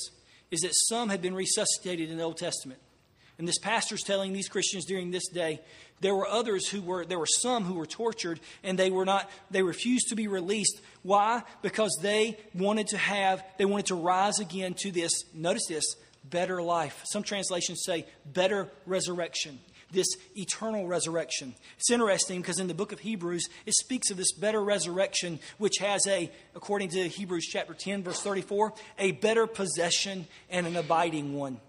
[0.50, 2.80] is that some had been resuscitated in the Old Testament.
[3.36, 5.60] And this pastor's telling these Christians during this day,
[6.00, 9.30] there were others who were, there were some who were tortured and they were not,
[9.50, 10.80] they refused to be released.
[11.02, 11.42] Why?
[11.60, 15.84] Because they wanted to have, they wanted to rise again to this, notice this,
[16.24, 17.02] better life.
[17.04, 19.58] Some translations say better resurrection
[19.94, 21.54] this eternal resurrection.
[21.78, 25.78] It's interesting because in the book of Hebrews, it speaks of this better resurrection, which
[25.78, 31.34] has a, according to Hebrews chapter 10, verse 34, a better possession and an abiding
[31.34, 31.60] one.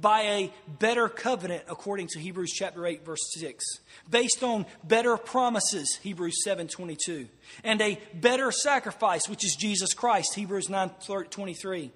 [0.00, 3.64] By a better covenant, according to Hebrews chapter 8, verse 6,
[4.10, 7.28] based on better promises, Hebrews 7 22,
[7.62, 10.90] and a better sacrifice, which is Jesus Christ, Hebrews 9
[11.30, 11.92] 23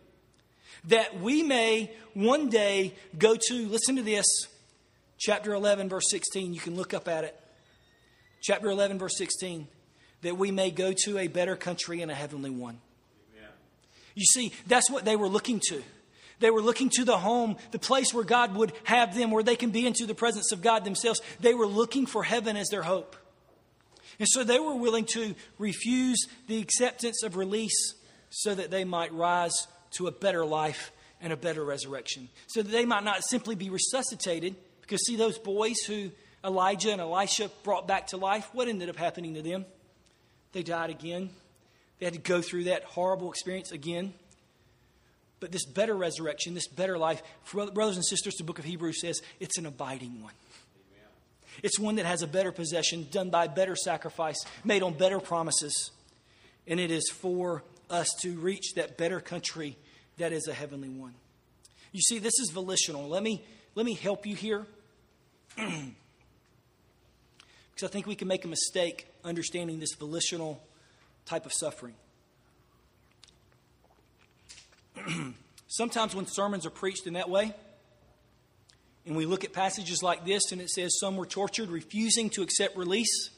[0.85, 4.27] that we may one day go to, listen to this,
[5.23, 6.53] chapter 11, verse 16.
[6.53, 7.39] You can look up at it.
[8.43, 9.69] Chapter 11, verse 16.
[10.23, 12.79] That we may go to a better country and a heavenly one.
[13.37, 13.51] Amen.
[14.15, 15.83] You see, that's what they were looking to.
[16.41, 19.55] They were looking to the home, the place where God would have them, where they
[19.55, 21.23] can be into the presence of God themselves.
[21.39, 23.15] They were looking for heaven as their hope.
[24.19, 27.95] And so they were willing to refuse the acceptance of release
[28.31, 32.29] so that they might rise to a better life and a better resurrection.
[32.49, 36.11] So that they might not simply be resuscitated, because, see, those boys who
[36.45, 39.65] Elijah and Elisha brought back to life, what ended up happening to them?
[40.53, 41.31] They died again.
[41.99, 44.13] They had to go through that horrible experience again.
[45.41, 49.23] But this better resurrection, this better life, brothers and sisters, the book of Hebrews says
[49.41, 50.35] it's an abiding one.
[51.63, 55.91] It's one that has a better possession, done by better sacrifice, made on better promises.
[56.67, 59.77] And it is for us to reach that better country
[60.19, 61.15] that is a heavenly one.
[61.93, 63.09] You see, this is volitional.
[63.09, 64.67] Let me let me help you here.
[65.57, 65.97] because
[67.83, 70.63] I think we can make a mistake understanding this volitional
[71.27, 71.95] type of suffering.
[75.69, 77.55] Sometimes when sermons are preached in that way,
[79.07, 82.43] and we look at passages like this and it says some were tortured, refusing to
[82.43, 83.31] accept release,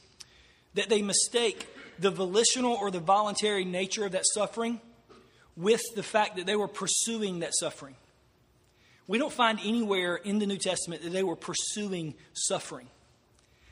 [0.75, 1.67] that they mistake
[1.99, 4.81] the volitional or the voluntary nature of that suffering
[5.57, 7.95] with the fact that they were pursuing that suffering.
[9.07, 12.87] We don't find anywhere in the New Testament that they were pursuing suffering.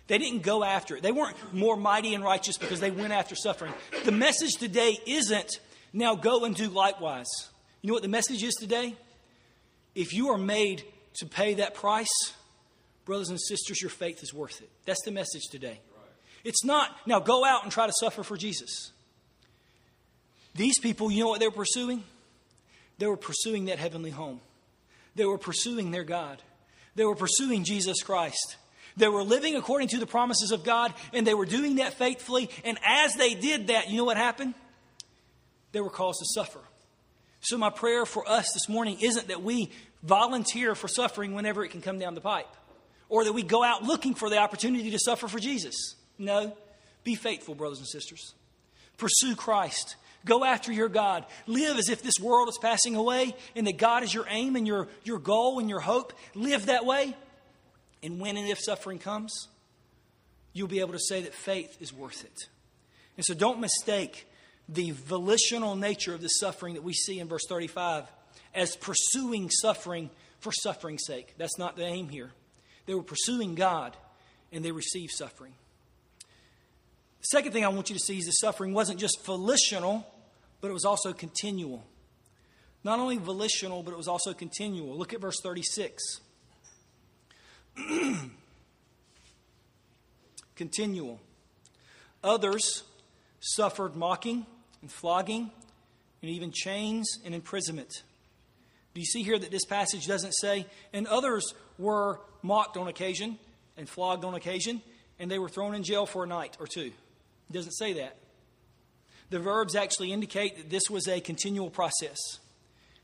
[0.08, 1.02] They didn't go after it.
[1.02, 3.72] They weren't more mighty and righteous because they went after suffering.
[4.04, 5.60] The message today isn't
[5.92, 7.28] now go and do likewise.
[7.80, 8.94] You know what the message is today?
[9.94, 12.32] If you are made to pay that price,
[13.04, 14.70] brothers and sisters, your faith is worth it.
[14.84, 15.80] That's the message today.
[16.44, 18.90] It's not, now go out and try to suffer for Jesus.
[20.54, 22.04] These people, you know what they were pursuing?
[22.98, 24.40] They were pursuing that heavenly home.
[25.14, 26.42] They were pursuing their God.
[26.94, 28.56] They were pursuing Jesus Christ.
[28.96, 32.50] They were living according to the promises of God, and they were doing that faithfully.
[32.64, 34.54] And as they did that, you know what happened?
[35.72, 36.60] They were caused to suffer.
[37.40, 41.70] So, my prayer for us this morning isn't that we volunteer for suffering whenever it
[41.70, 42.48] can come down the pipe,
[43.08, 45.96] or that we go out looking for the opportunity to suffer for Jesus.
[46.18, 46.56] No.
[47.04, 48.34] Be faithful, brothers and sisters.
[48.96, 49.96] Pursue Christ.
[50.24, 51.24] Go after your God.
[51.46, 54.66] Live as if this world is passing away and that God is your aim and
[54.66, 56.12] your, your goal and your hope.
[56.34, 57.16] Live that way.
[58.02, 59.48] And when and if suffering comes,
[60.52, 62.48] you'll be able to say that faith is worth it.
[63.16, 64.26] And so don't mistake
[64.68, 68.04] the volitional nature of the suffering that we see in verse 35
[68.54, 70.10] as pursuing suffering
[70.40, 71.34] for suffering's sake.
[71.38, 72.30] That's not the aim here.
[72.86, 73.96] They were pursuing God
[74.50, 75.52] and they received suffering.
[77.20, 80.06] The second thing I want you to see is the suffering wasn't just volitional,
[80.62, 81.84] but it was also continual.
[82.84, 84.96] Not only volitional, but it was also continual.
[84.96, 86.20] Look at verse 36.
[90.56, 91.20] continual.
[92.24, 92.84] Others
[93.40, 94.46] suffered mocking
[94.80, 95.50] and flogging
[96.22, 98.02] and even chains and imprisonment.
[98.94, 103.38] Do you see here that this passage doesn't say, and others were mocked on occasion
[103.76, 104.80] and flogged on occasion,
[105.18, 106.92] and they were thrown in jail for a night or two?
[107.50, 108.16] It doesn't say that.
[109.32, 112.18] The verbs actually indicate that this was a continual process.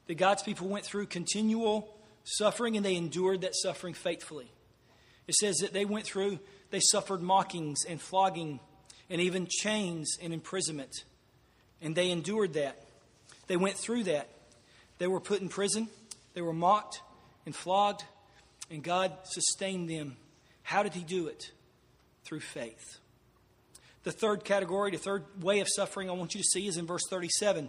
[0.09, 1.89] That God's people went through continual
[2.25, 4.53] suffering and they endured that suffering faithfully.
[5.27, 6.39] It says that they went through,
[6.71, 8.61] they suffered mockings and flogging
[9.09, 11.05] and even chains and imprisonment.
[11.81, 12.79] And they endured that.
[13.47, 14.29] They went through that.
[14.99, 15.89] They were put in prison,
[16.35, 17.01] they were mocked
[17.47, 18.05] and flogged,
[18.71, 20.19] and God sustained them.
[20.63, 21.53] How did He do it?
[22.25, 22.99] Through faith.
[24.09, 26.87] The third category, the third way of suffering I want you to see is in
[26.87, 27.69] verse 37.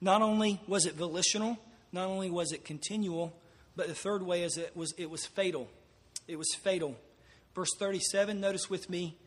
[0.00, 1.58] Not only was it volitional,
[1.92, 3.34] not only was it continual,
[3.76, 5.68] but the third way is it was it was fatal.
[6.26, 6.96] It was fatal.
[7.54, 9.18] Verse 37, notice with me,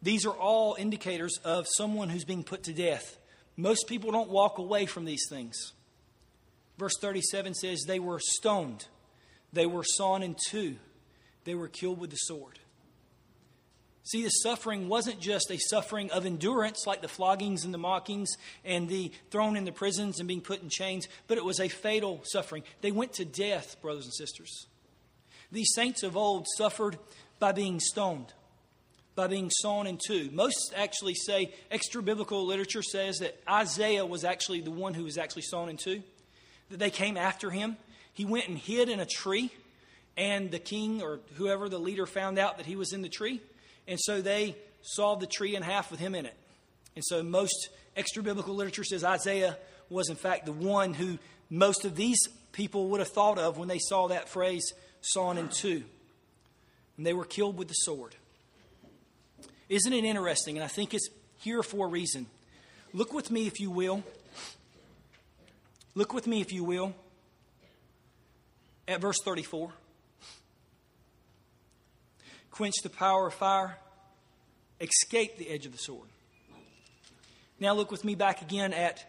[0.00, 3.18] these are all indicators of someone who's being put to death.
[3.56, 5.72] Most people don't walk away from these things.
[6.78, 8.86] Verse 37 says, They were stoned,
[9.52, 10.76] they were sawn in two,
[11.42, 12.60] they were killed with the sword.
[14.06, 18.36] See, the suffering wasn't just a suffering of endurance, like the floggings and the mockings
[18.64, 21.66] and the thrown in the prisons and being put in chains, but it was a
[21.66, 22.62] fatal suffering.
[22.82, 24.68] They went to death, brothers and sisters.
[25.50, 26.98] These saints of old suffered
[27.40, 28.32] by being stoned,
[29.16, 30.30] by being sawn in two.
[30.32, 35.18] Most actually say, extra biblical literature says that Isaiah was actually the one who was
[35.18, 36.04] actually sawn in two,
[36.70, 37.76] that they came after him.
[38.12, 39.50] He went and hid in a tree,
[40.16, 43.40] and the king or whoever the leader found out that he was in the tree
[43.88, 46.36] and so they sawed the tree in half with him in it.
[46.94, 49.56] And so most extra biblical literature says Isaiah
[49.88, 51.18] was, in fact, the one who
[51.50, 52.18] most of these
[52.52, 55.84] people would have thought of when they saw that phrase sawn in two.
[56.96, 58.16] And they were killed with the sword.
[59.68, 60.56] Isn't it interesting?
[60.56, 61.08] And I think it's
[61.38, 62.26] here for a reason.
[62.92, 64.02] Look with me, if you will.
[65.94, 66.94] Look with me, if you will,
[68.86, 69.72] at verse 34
[72.56, 73.76] quench the power of fire,
[74.80, 76.08] escape the edge of the sword.
[77.60, 79.04] Now look with me back again at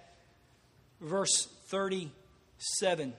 [0.99, 3.13] verse 37.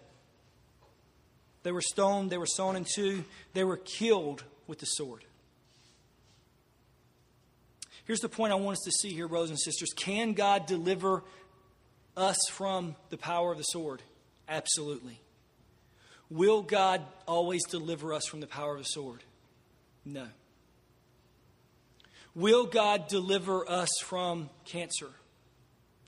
[1.62, 3.24] They were stoned, they were sawn in two,
[3.54, 5.24] they were killed with the sword.
[8.04, 9.92] Here's the point I want us to see here, brothers and sisters.
[9.94, 11.24] Can God deliver
[12.16, 14.02] us from the power of the sword?
[14.46, 15.20] Absolutely.
[16.30, 19.22] Will God always deliver us from the power of the sword?
[20.08, 20.26] No.
[22.34, 25.10] Will God deliver us from cancer?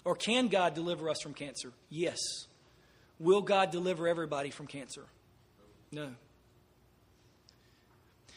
[0.04, 1.72] Or can God deliver us from cancer?
[1.90, 2.18] Yes.
[3.18, 5.04] Will God deliver everybody from cancer?
[5.92, 6.08] No.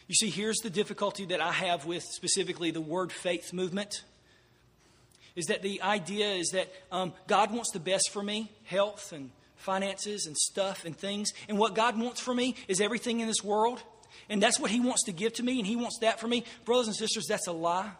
[0.07, 4.03] You see, here's the difficulty that I have with specifically the word faith movement
[5.35, 9.29] is that the idea is that um, God wants the best for me health and
[9.55, 11.31] finances and stuff and things.
[11.47, 13.81] And what God wants for me is everything in this world
[14.29, 16.43] and that's what He wants to give to me, and He wants that for me.
[16.65, 17.91] Brothers and sisters, that's a lie.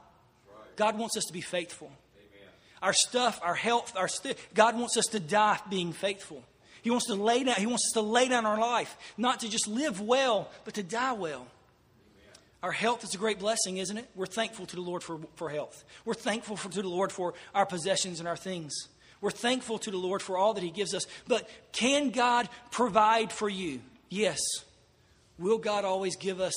[0.76, 1.92] God wants us to be faithful.
[2.18, 2.50] Amen.
[2.82, 6.44] Our stuff, our health, our st- God wants us to die being faithful.
[6.82, 7.56] He wants to lay down.
[7.56, 10.84] He wants us to lay down our life, not to just live well, but to
[10.84, 11.42] die well.
[11.42, 12.34] Amen.
[12.62, 14.10] Our health is a great blessing, isn't it?
[14.16, 15.84] We're thankful to the Lord for, for health.
[16.04, 18.90] We're thankful for, to the Lord for our possessions and our things.
[19.22, 21.06] We're thankful to the Lord for all that He gives us.
[21.26, 23.80] But can God provide for you?
[24.10, 24.40] Yes.
[25.38, 26.56] Will God always give us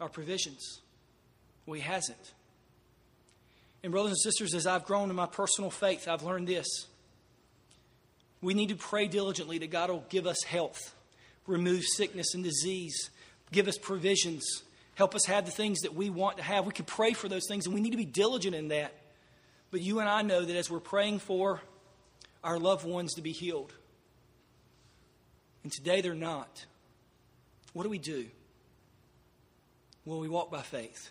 [0.00, 0.80] our provisions?
[1.64, 2.32] Well, He hasn't.
[3.82, 6.66] And, brothers and sisters, as I've grown in my personal faith, I've learned this.
[8.42, 10.94] We need to pray diligently that God will give us health,
[11.46, 13.10] remove sickness and disease,
[13.52, 14.62] give us provisions,
[14.94, 16.66] help us have the things that we want to have.
[16.66, 18.92] We can pray for those things, and we need to be diligent in that.
[19.70, 21.60] But you and I know that as we're praying for
[22.44, 23.72] our loved ones to be healed,
[25.62, 26.66] and today they're not,
[27.76, 28.24] what do we do?
[30.06, 31.10] Well, we walk by faith.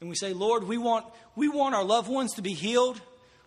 [0.00, 3.00] And we say, Lord, we want, we want our loved ones to be healed.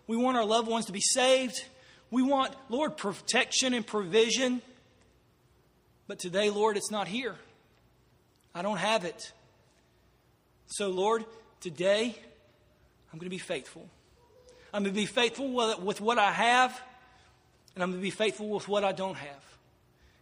[0.08, 1.64] We want our loved ones to be saved.
[2.10, 4.60] We want, Lord, protection and provision.
[6.08, 7.36] But today, Lord, it's not here.
[8.56, 9.30] I don't have it.
[10.66, 11.24] So, Lord,
[11.60, 12.16] today,
[13.12, 13.88] I'm going to be faithful.
[14.74, 16.72] I'm going to be faithful with what I have,
[17.76, 19.49] and I'm going to be faithful with what I don't have.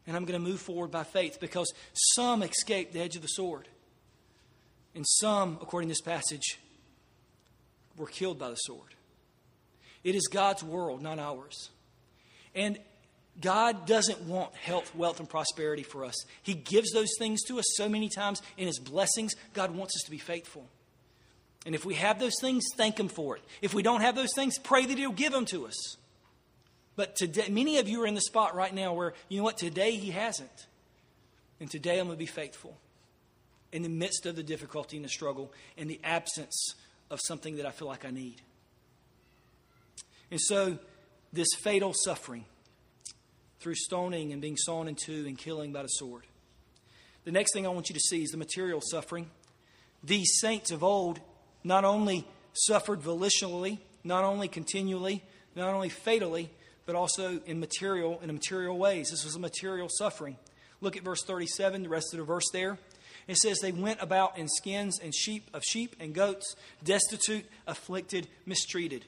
[0.08, 3.28] And I'm going to move forward by faith because some escaped the edge of the
[3.28, 3.68] sword.
[4.94, 6.58] And some, according to this passage,
[7.94, 8.94] were killed by the sword.
[10.02, 11.68] It is God's world, not ours.
[12.54, 12.78] And
[13.38, 16.14] God doesn't want health, wealth, and prosperity for us.
[16.42, 19.34] He gives those things to us so many times in His blessings.
[19.52, 20.66] God wants us to be faithful.
[21.66, 23.42] And if we have those things, thank Him for it.
[23.60, 25.96] If we don't have those things, pray that He'll give them to us.
[26.98, 29.56] But today, many of you are in the spot right now where, you know what,
[29.56, 30.66] today He hasn't.
[31.60, 32.76] And today I'm going to be faithful
[33.70, 36.74] in the midst of the difficulty and the struggle and the absence
[37.08, 38.42] of something that I feel like I need.
[40.32, 40.76] And so,
[41.32, 42.46] this fatal suffering
[43.60, 46.24] through stoning and being sawn in two and killing by the sword.
[47.22, 49.30] The next thing I want you to see is the material suffering.
[50.02, 51.20] These saints of old
[51.62, 55.22] not only suffered volitionally, not only continually,
[55.54, 56.50] not only fatally,
[56.88, 59.10] but also in material in material ways.
[59.10, 60.38] This was a material suffering.
[60.80, 62.78] Look at verse 37, the rest of the verse there.
[63.26, 68.26] It says they went about in skins and sheep of sheep and goats, destitute, afflicted,
[68.46, 69.04] mistreated.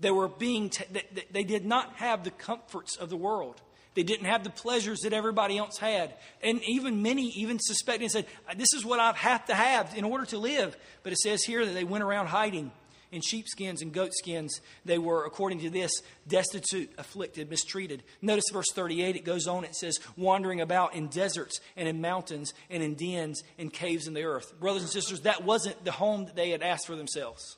[0.00, 3.60] They were being t- they, they did not have the comforts of the world.
[3.92, 6.14] They didn't have the pleasures that everybody else had.
[6.42, 8.26] And even many even suspected and said,
[8.56, 10.78] This is what I have to have in order to live.
[11.02, 12.70] But it says here that they went around hiding
[13.10, 14.60] in sheepskins and goatskins.
[14.84, 15.90] They were, according to this,
[16.26, 18.02] destitute, afflicted, mistreated.
[18.22, 22.52] Notice verse 38, it goes on, it says, wandering about in deserts and in mountains
[22.70, 24.58] and in dens and caves in the earth.
[24.60, 27.56] Brothers and sisters, that wasn't the home that they had asked for themselves,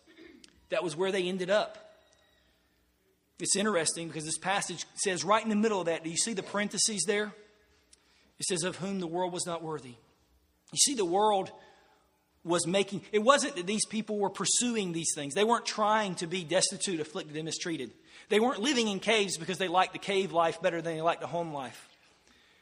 [0.71, 1.87] that was where they ended up.
[3.41, 6.35] It's interesting because this passage says right in the middle of that, do you see
[6.35, 7.33] the parentheses there?
[8.39, 9.95] It says, Of whom the world was not worthy.
[10.73, 11.51] You see, the world
[12.45, 15.35] was making, it wasn't that these people were pursuing these things.
[15.35, 17.93] They weren't trying to be destitute, afflicted, and mistreated.
[18.29, 21.21] They weren't living in caves because they liked the cave life better than they liked
[21.21, 21.87] the home life.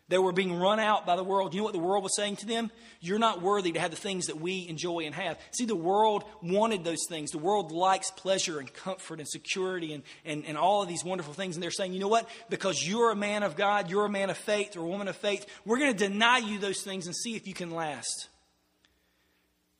[0.08, 1.52] They were being run out by the world.
[1.52, 2.70] You know what the world was saying to them?
[3.00, 5.38] You're not worthy to have the things that we enjoy and have.
[5.50, 7.30] See, the world wanted those things.
[7.30, 11.34] The world likes pleasure and comfort and security and, and, and all of these wonderful
[11.34, 11.56] things.
[11.56, 12.26] And they're saying, you know what?
[12.48, 15.16] Because you're a man of God, you're a man of faith or a woman of
[15.16, 18.28] faith, we're going to deny you those things and see if you can last.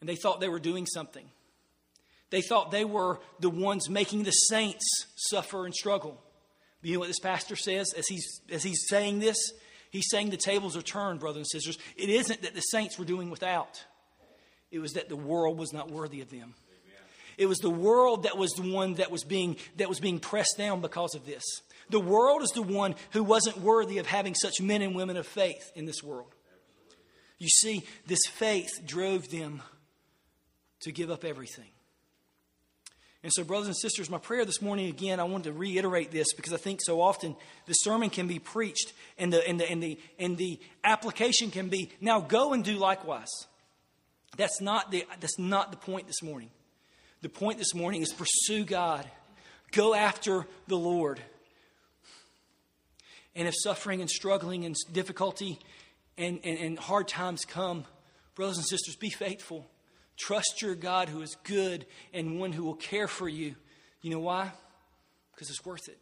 [0.01, 1.29] And they thought they were doing something.
[2.31, 6.21] They thought they were the ones making the saints suffer and struggle.
[6.83, 9.53] You know what this pastor says as he's, as he's saying this?
[9.91, 11.79] He's saying the tables are turned, brothers and sisters.
[11.97, 13.85] It isn't that the saints were doing without,
[14.71, 16.55] it was that the world was not worthy of them.
[17.39, 20.59] It was the world that was the one that was being that was being pressed
[20.59, 21.45] down because of this.
[21.89, 25.27] The world is the one who wasn't worthy of having such men and women of
[25.27, 26.35] faith in this world.
[27.39, 29.63] You see, this faith drove them
[30.81, 31.71] to give up everything.
[33.23, 36.33] And so, brothers and sisters, my prayer this morning again, I want to reiterate this
[36.35, 37.35] because I think so often
[37.67, 41.69] the sermon can be preached and the, and the, and the, and the application can
[41.69, 43.31] be now go and do likewise.
[44.37, 46.51] That's not, the, that's not the point this morning.
[47.23, 49.05] The point this morning is pursue God,
[49.73, 51.21] go after the Lord.
[53.35, 55.59] And if suffering and struggling and difficulty
[56.17, 57.85] and, and, and hard times come,
[58.37, 59.67] brothers and sisters, be faithful.
[60.19, 63.55] Trust your God who is good and one who will care for you.
[64.03, 64.51] You know why?
[65.33, 65.99] Because it's worth it.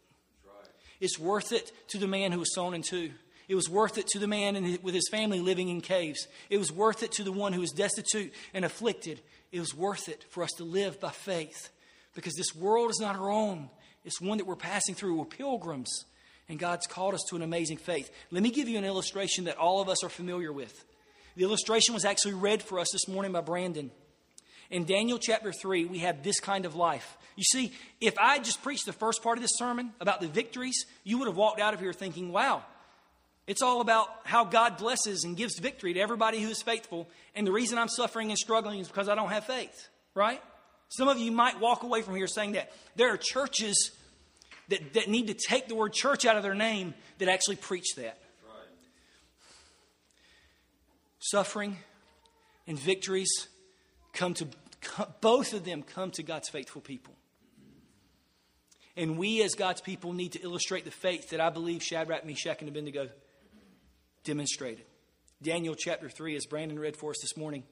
[0.99, 3.11] It's worth it to the man who was sawn in two.
[3.47, 6.27] It was worth it to the man with his family living in caves.
[6.49, 9.21] It was worth it to the one who was destitute and afflicted.
[9.51, 11.69] It was worth it for us to live by faith
[12.13, 13.69] because this world is not our own.
[14.03, 15.17] It's one that we're passing through.
[15.17, 16.05] We're pilgrims,
[16.49, 18.09] and God's called us to an amazing faith.
[18.31, 20.83] Let me give you an illustration that all of us are familiar with.
[21.35, 23.91] The illustration was actually read for us this morning by Brandon.
[24.69, 27.17] In Daniel chapter 3, we have this kind of life.
[27.35, 30.85] You see, if I just preached the first part of this sermon about the victories,
[31.03, 32.63] you would have walked out of here thinking, wow,
[33.45, 37.07] it's all about how God blesses and gives victory to everybody who is faithful.
[37.35, 40.41] And the reason I'm suffering and struggling is because I don't have faith, right?
[40.89, 42.71] Some of you might walk away from here saying that.
[42.95, 43.91] There are churches
[44.69, 47.95] that, that need to take the word church out of their name that actually preach
[47.95, 48.17] that.
[51.19, 51.77] Suffering
[52.67, 53.47] and victories
[54.17, 54.47] come to,
[55.21, 57.13] both of them come to God's faithful people.
[58.97, 62.59] And we, as God's people, need to illustrate the faith that I believe Shadrach, Meshach,
[62.59, 63.09] and Abednego
[64.23, 64.85] demonstrated.
[65.41, 67.63] Daniel chapter 3, as Brandon read for us this morning.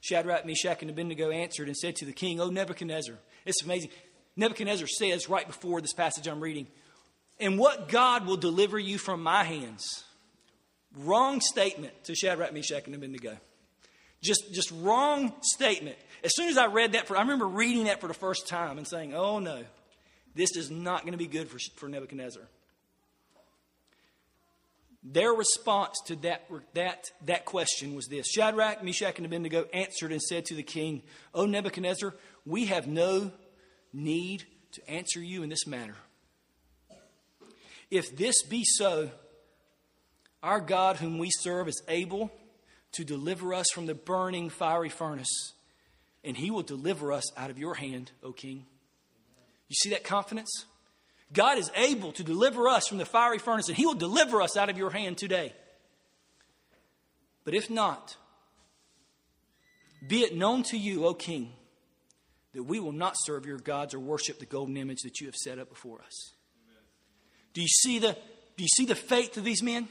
[0.00, 3.16] Shadrach, Meshach, and Abednego answered and said to the king, O Nebuchadnezzar.
[3.46, 3.90] It's amazing.
[4.36, 6.68] Nebuchadnezzar says right before this passage I'm reading,
[7.38, 10.04] And what God will deliver you from my hands?
[10.94, 13.38] Wrong statement to Shadrach, Meshach, and Abednego.
[14.22, 15.96] Just, just wrong statement.
[16.22, 18.76] As soon as I read that, for, I remember reading that for the first time
[18.76, 19.64] and saying, oh no,
[20.34, 22.42] this is not going to be good for, for Nebuchadnezzar.
[25.02, 30.20] Their response to that, that, that question was this Shadrach, Meshach, and Abednego answered and
[30.20, 31.02] said to the king,
[31.34, 32.14] O Nebuchadnezzar,
[32.44, 33.32] we have no
[33.94, 35.96] need to answer you in this matter.
[37.90, 39.10] If this be so,
[40.42, 42.30] our God, whom we serve, is able
[42.92, 45.52] to deliver us from the burning fiery furnace,
[46.24, 48.66] and he will deliver us out of your hand, O king.
[49.68, 50.64] You see that confidence?
[51.32, 54.56] God is able to deliver us from the fiery furnace, and he will deliver us
[54.56, 55.52] out of your hand today.
[57.44, 58.16] But if not,
[60.06, 61.52] be it known to you, O king,
[62.52, 65.36] that we will not serve your gods or worship the golden image that you have
[65.36, 66.32] set up before us.
[67.52, 68.16] Do you see the,
[68.56, 69.88] do you see the faith of these men?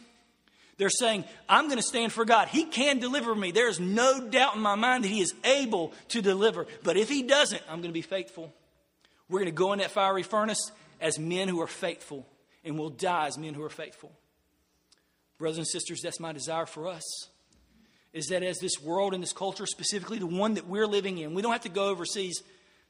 [0.80, 2.48] They're saying, I'm going to stand for God.
[2.48, 3.52] He can deliver me.
[3.52, 6.68] There is no doubt in my mind that He is able to deliver.
[6.84, 8.54] But if He doesn't, I'm going to be faithful.
[9.28, 10.72] We're going to go in that fiery furnace
[11.02, 12.26] as men who are faithful,
[12.64, 14.14] and we'll die as men who are faithful.
[15.38, 17.04] Brothers and sisters, that's my desire for us.
[18.14, 21.34] Is that as this world and this culture, specifically the one that we're living in,
[21.34, 22.42] we don't have to go overseas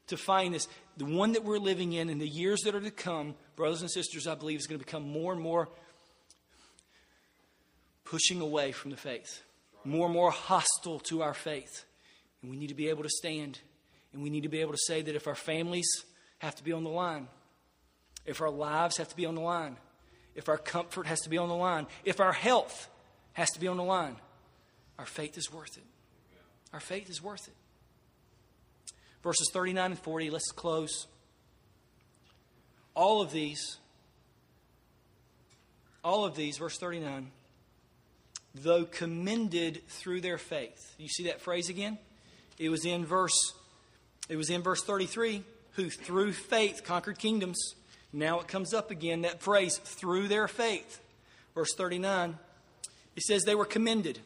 [0.06, 0.68] to find this.
[0.96, 3.90] The one that we're living in in the years that are to come, brothers and
[3.90, 5.68] sisters, I believe is going to become more and more
[8.10, 9.42] pushing away from the faith,
[9.84, 11.84] more and more hostile to our faith.
[12.42, 13.60] And we need to be able to stand.
[14.12, 15.88] And we need to be able to say that if our families
[16.38, 17.28] have to be on the line,
[18.26, 19.76] if our lives have to be on the line,
[20.34, 22.88] if our comfort has to be on the line, if our health
[23.34, 24.16] has to be on the line,
[24.98, 25.84] our faith is worth it.
[26.72, 27.54] Our faith is worth it.
[29.22, 31.06] Verses 39 and 40, let's close.
[32.94, 33.78] All of these,
[36.02, 37.30] all of these, verse 39,
[38.54, 40.94] though commended through their faith.
[40.98, 41.98] You see that phrase again?
[42.58, 43.54] It was in verse
[44.30, 45.42] it was in verse 33,
[45.72, 47.74] who through faith conquered kingdoms.
[48.12, 51.00] Now it comes up again that phrase through their faith.
[51.52, 52.38] Verse 39.
[53.16, 54.20] It says they were commended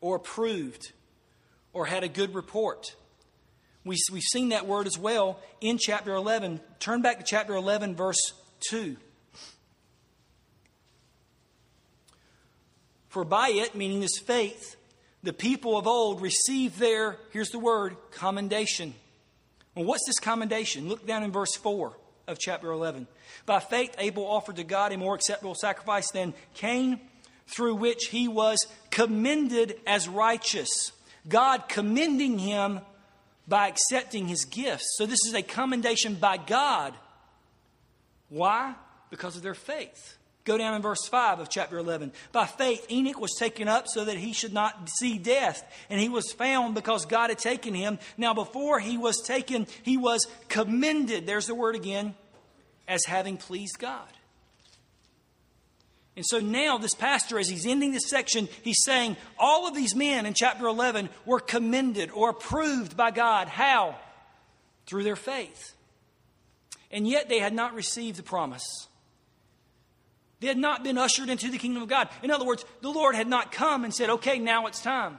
[0.00, 0.92] or approved
[1.74, 2.96] or had a good report.
[3.84, 6.60] We, we've seen that word as well in chapter 11.
[6.78, 8.32] Turn back to chapter 11, verse
[8.70, 8.96] 2.
[13.10, 14.76] For by it, meaning this faith,
[15.22, 18.94] the people of old received their, here's the word, commendation.
[19.74, 20.88] Well, what's this commendation?
[20.88, 21.92] Look down in verse 4
[22.28, 23.08] of chapter 11.
[23.46, 27.00] By faith, Abel offered to God a more acceptable sacrifice than Cain,
[27.48, 30.92] through which he was commended as righteous.
[31.28, 32.80] God commending him
[33.48, 34.94] by accepting his gifts.
[34.96, 36.94] So this is a commendation by God.
[38.28, 38.76] Why?
[39.10, 40.16] Because of their faith.
[40.50, 42.10] Go down in verse 5 of chapter 11.
[42.32, 45.62] By faith, Enoch was taken up so that he should not see death.
[45.88, 48.00] And he was found because God had taken him.
[48.16, 52.16] Now, before he was taken, he was commended, there's the word again,
[52.88, 54.08] as having pleased God.
[56.16, 59.94] And so now, this pastor, as he's ending this section, he's saying all of these
[59.94, 63.46] men in chapter 11 were commended or approved by God.
[63.46, 63.94] How?
[64.86, 65.76] Through their faith.
[66.90, 68.88] And yet they had not received the promise.
[70.40, 72.08] They had not been ushered into the kingdom of God.
[72.22, 75.18] In other words, the Lord had not come and said, okay, now it's time.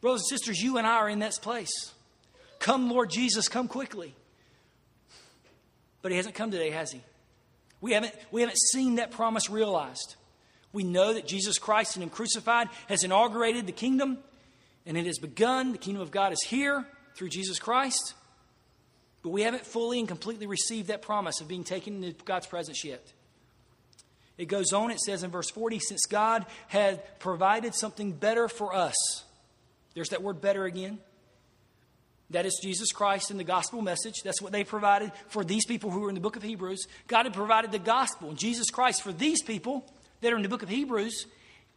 [0.00, 1.92] Brothers and sisters, you and I are in that place.
[2.58, 4.14] Come, Lord Jesus, come quickly.
[6.02, 7.00] But he hasn't come today, has he?
[7.80, 10.16] We haven't, we haven't seen that promise realized.
[10.72, 14.18] We know that Jesus Christ and Him crucified has inaugurated the kingdom,
[14.86, 15.72] and it has begun.
[15.72, 18.14] The kingdom of God is here through Jesus Christ.
[19.22, 22.84] But we haven't fully and completely received that promise of being taken into God's presence
[22.84, 23.12] yet.
[24.42, 28.74] It goes on, it says in verse 40, since God had provided something better for
[28.74, 28.96] us.
[29.94, 30.98] There's that word better again.
[32.30, 34.16] That is Jesus Christ and the gospel message.
[34.24, 36.88] That's what they provided for these people who are in the book of Hebrews.
[37.06, 39.84] God had provided the gospel, Jesus Christ, for these people
[40.22, 41.26] that are in the book of Hebrews.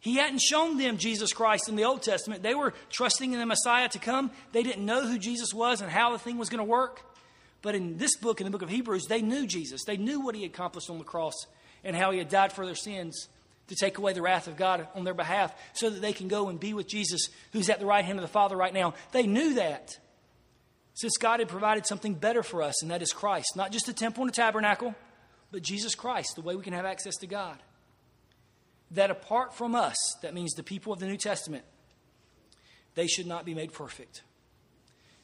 [0.00, 2.42] He hadn't shown them Jesus Christ in the Old Testament.
[2.42, 4.32] They were trusting in the Messiah to come.
[4.50, 7.00] They didn't know who Jesus was and how the thing was going to work.
[7.62, 9.84] But in this book, in the book of Hebrews, they knew Jesus.
[9.84, 11.46] They knew what he accomplished on the cross
[11.86, 13.28] and how he had died for their sins
[13.68, 16.48] to take away the wrath of God on their behalf so that they can go
[16.48, 18.94] and be with Jesus, who's at the right hand of the Father right now.
[19.12, 19.96] They knew that.
[20.94, 23.56] Since God had provided something better for us, and that is Christ.
[23.56, 24.94] Not just a temple and a tabernacle,
[25.52, 27.58] but Jesus Christ, the way we can have access to God.
[28.92, 31.64] That apart from us, that means the people of the New Testament,
[32.94, 34.22] they should not be made perfect.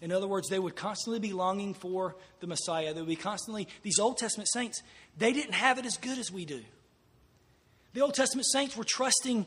[0.02, 2.92] In other words, they would constantly be longing for the Messiah.
[2.92, 4.82] They would be constantly, these Old Testament saints,
[5.16, 6.60] they didn't have it as good as we do.
[7.94, 9.46] The Old Testament saints were trusting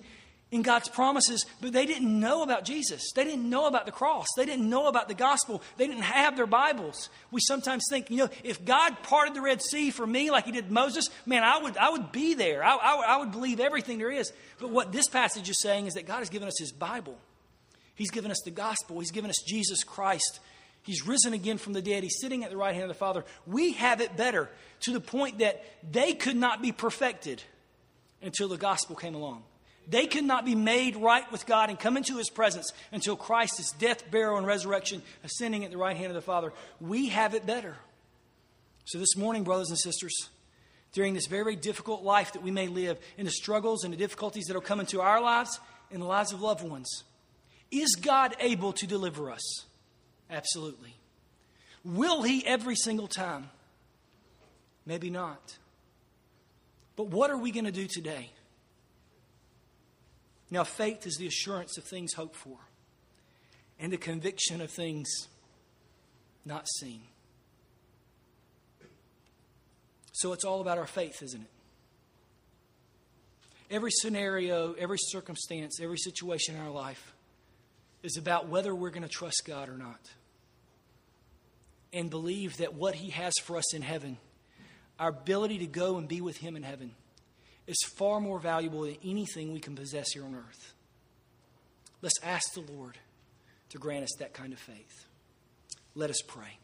[0.51, 3.12] in God's promises, but they didn't know about Jesus.
[3.14, 4.28] They didn't know about the cross.
[4.38, 5.62] They didn't know about the gospel.
[5.76, 7.10] They didn't have their Bibles.
[7.32, 10.53] We sometimes think, you know, if God parted the Red Sea for me like he
[10.53, 12.64] did Moses, man, I would, I would be there.
[12.64, 14.32] I, I, I would believe everything there is.
[14.60, 17.18] But what this passage is saying is that God has given us his Bible.
[17.95, 18.99] He's given us the gospel.
[18.99, 20.39] He's given us Jesus Christ.
[20.83, 22.03] He's risen again from the dead.
[22.03, 23.25] He's sitting at the right hand of the Father.
[23.47, 24.49] We have it better
[24.81, 27.41] to the point that they could not be perfected
[28.21, 29.43] until the gospel came along.
[29.87, 33.71] They could not be made right with God and come into his presence until Christ's
[33.73, 36.53] death, burial, and resurrection, ascending at the right hand of the Father.
[36.81, 37.75] We have it better.
[38.85, 40.29] So, this morning, brothers and sisters,
[40.93, 44.45] during this very difficult life that we may live, in the struggles and the difficulties
[44.45, 45.59] that will come into our lives
[45.91, 47.03] and the lives of loved ones,
[47.72, 49.66] is God able to deliver us?
[50.30, 50.95] Absolutely.
[51.84, 53.49] Will He every single time?
[54.86, 55.57] Maybe not.
[56.95, 58.32] But what are we going to do today?
[60.49, 62.57] Now, faith is the assurance of things hoped for
[63.80, 65.28] and the conviction of things
[66.45, 67.01] not seen.
[70.13, 71.47] So it's all about our faith, isn't it?
[73.70, 77.14] Every scenario, every circumstance, every situation in our life
[78.06, 79.99] is about whether we're going to trust God or not.
[81.93, 84.18] And believe that what He has for us in heaven,
[84.99, 86.91] our ability to go and be with Him in heaven,
[87.68, 90.74] is far more valuable than anything we can possess here on earth.
[92.01, 92.97] Let's ask the Lord
[93.70, 95.06] to grant us that kind of faith.
[95.95, 96.60] Let us pray.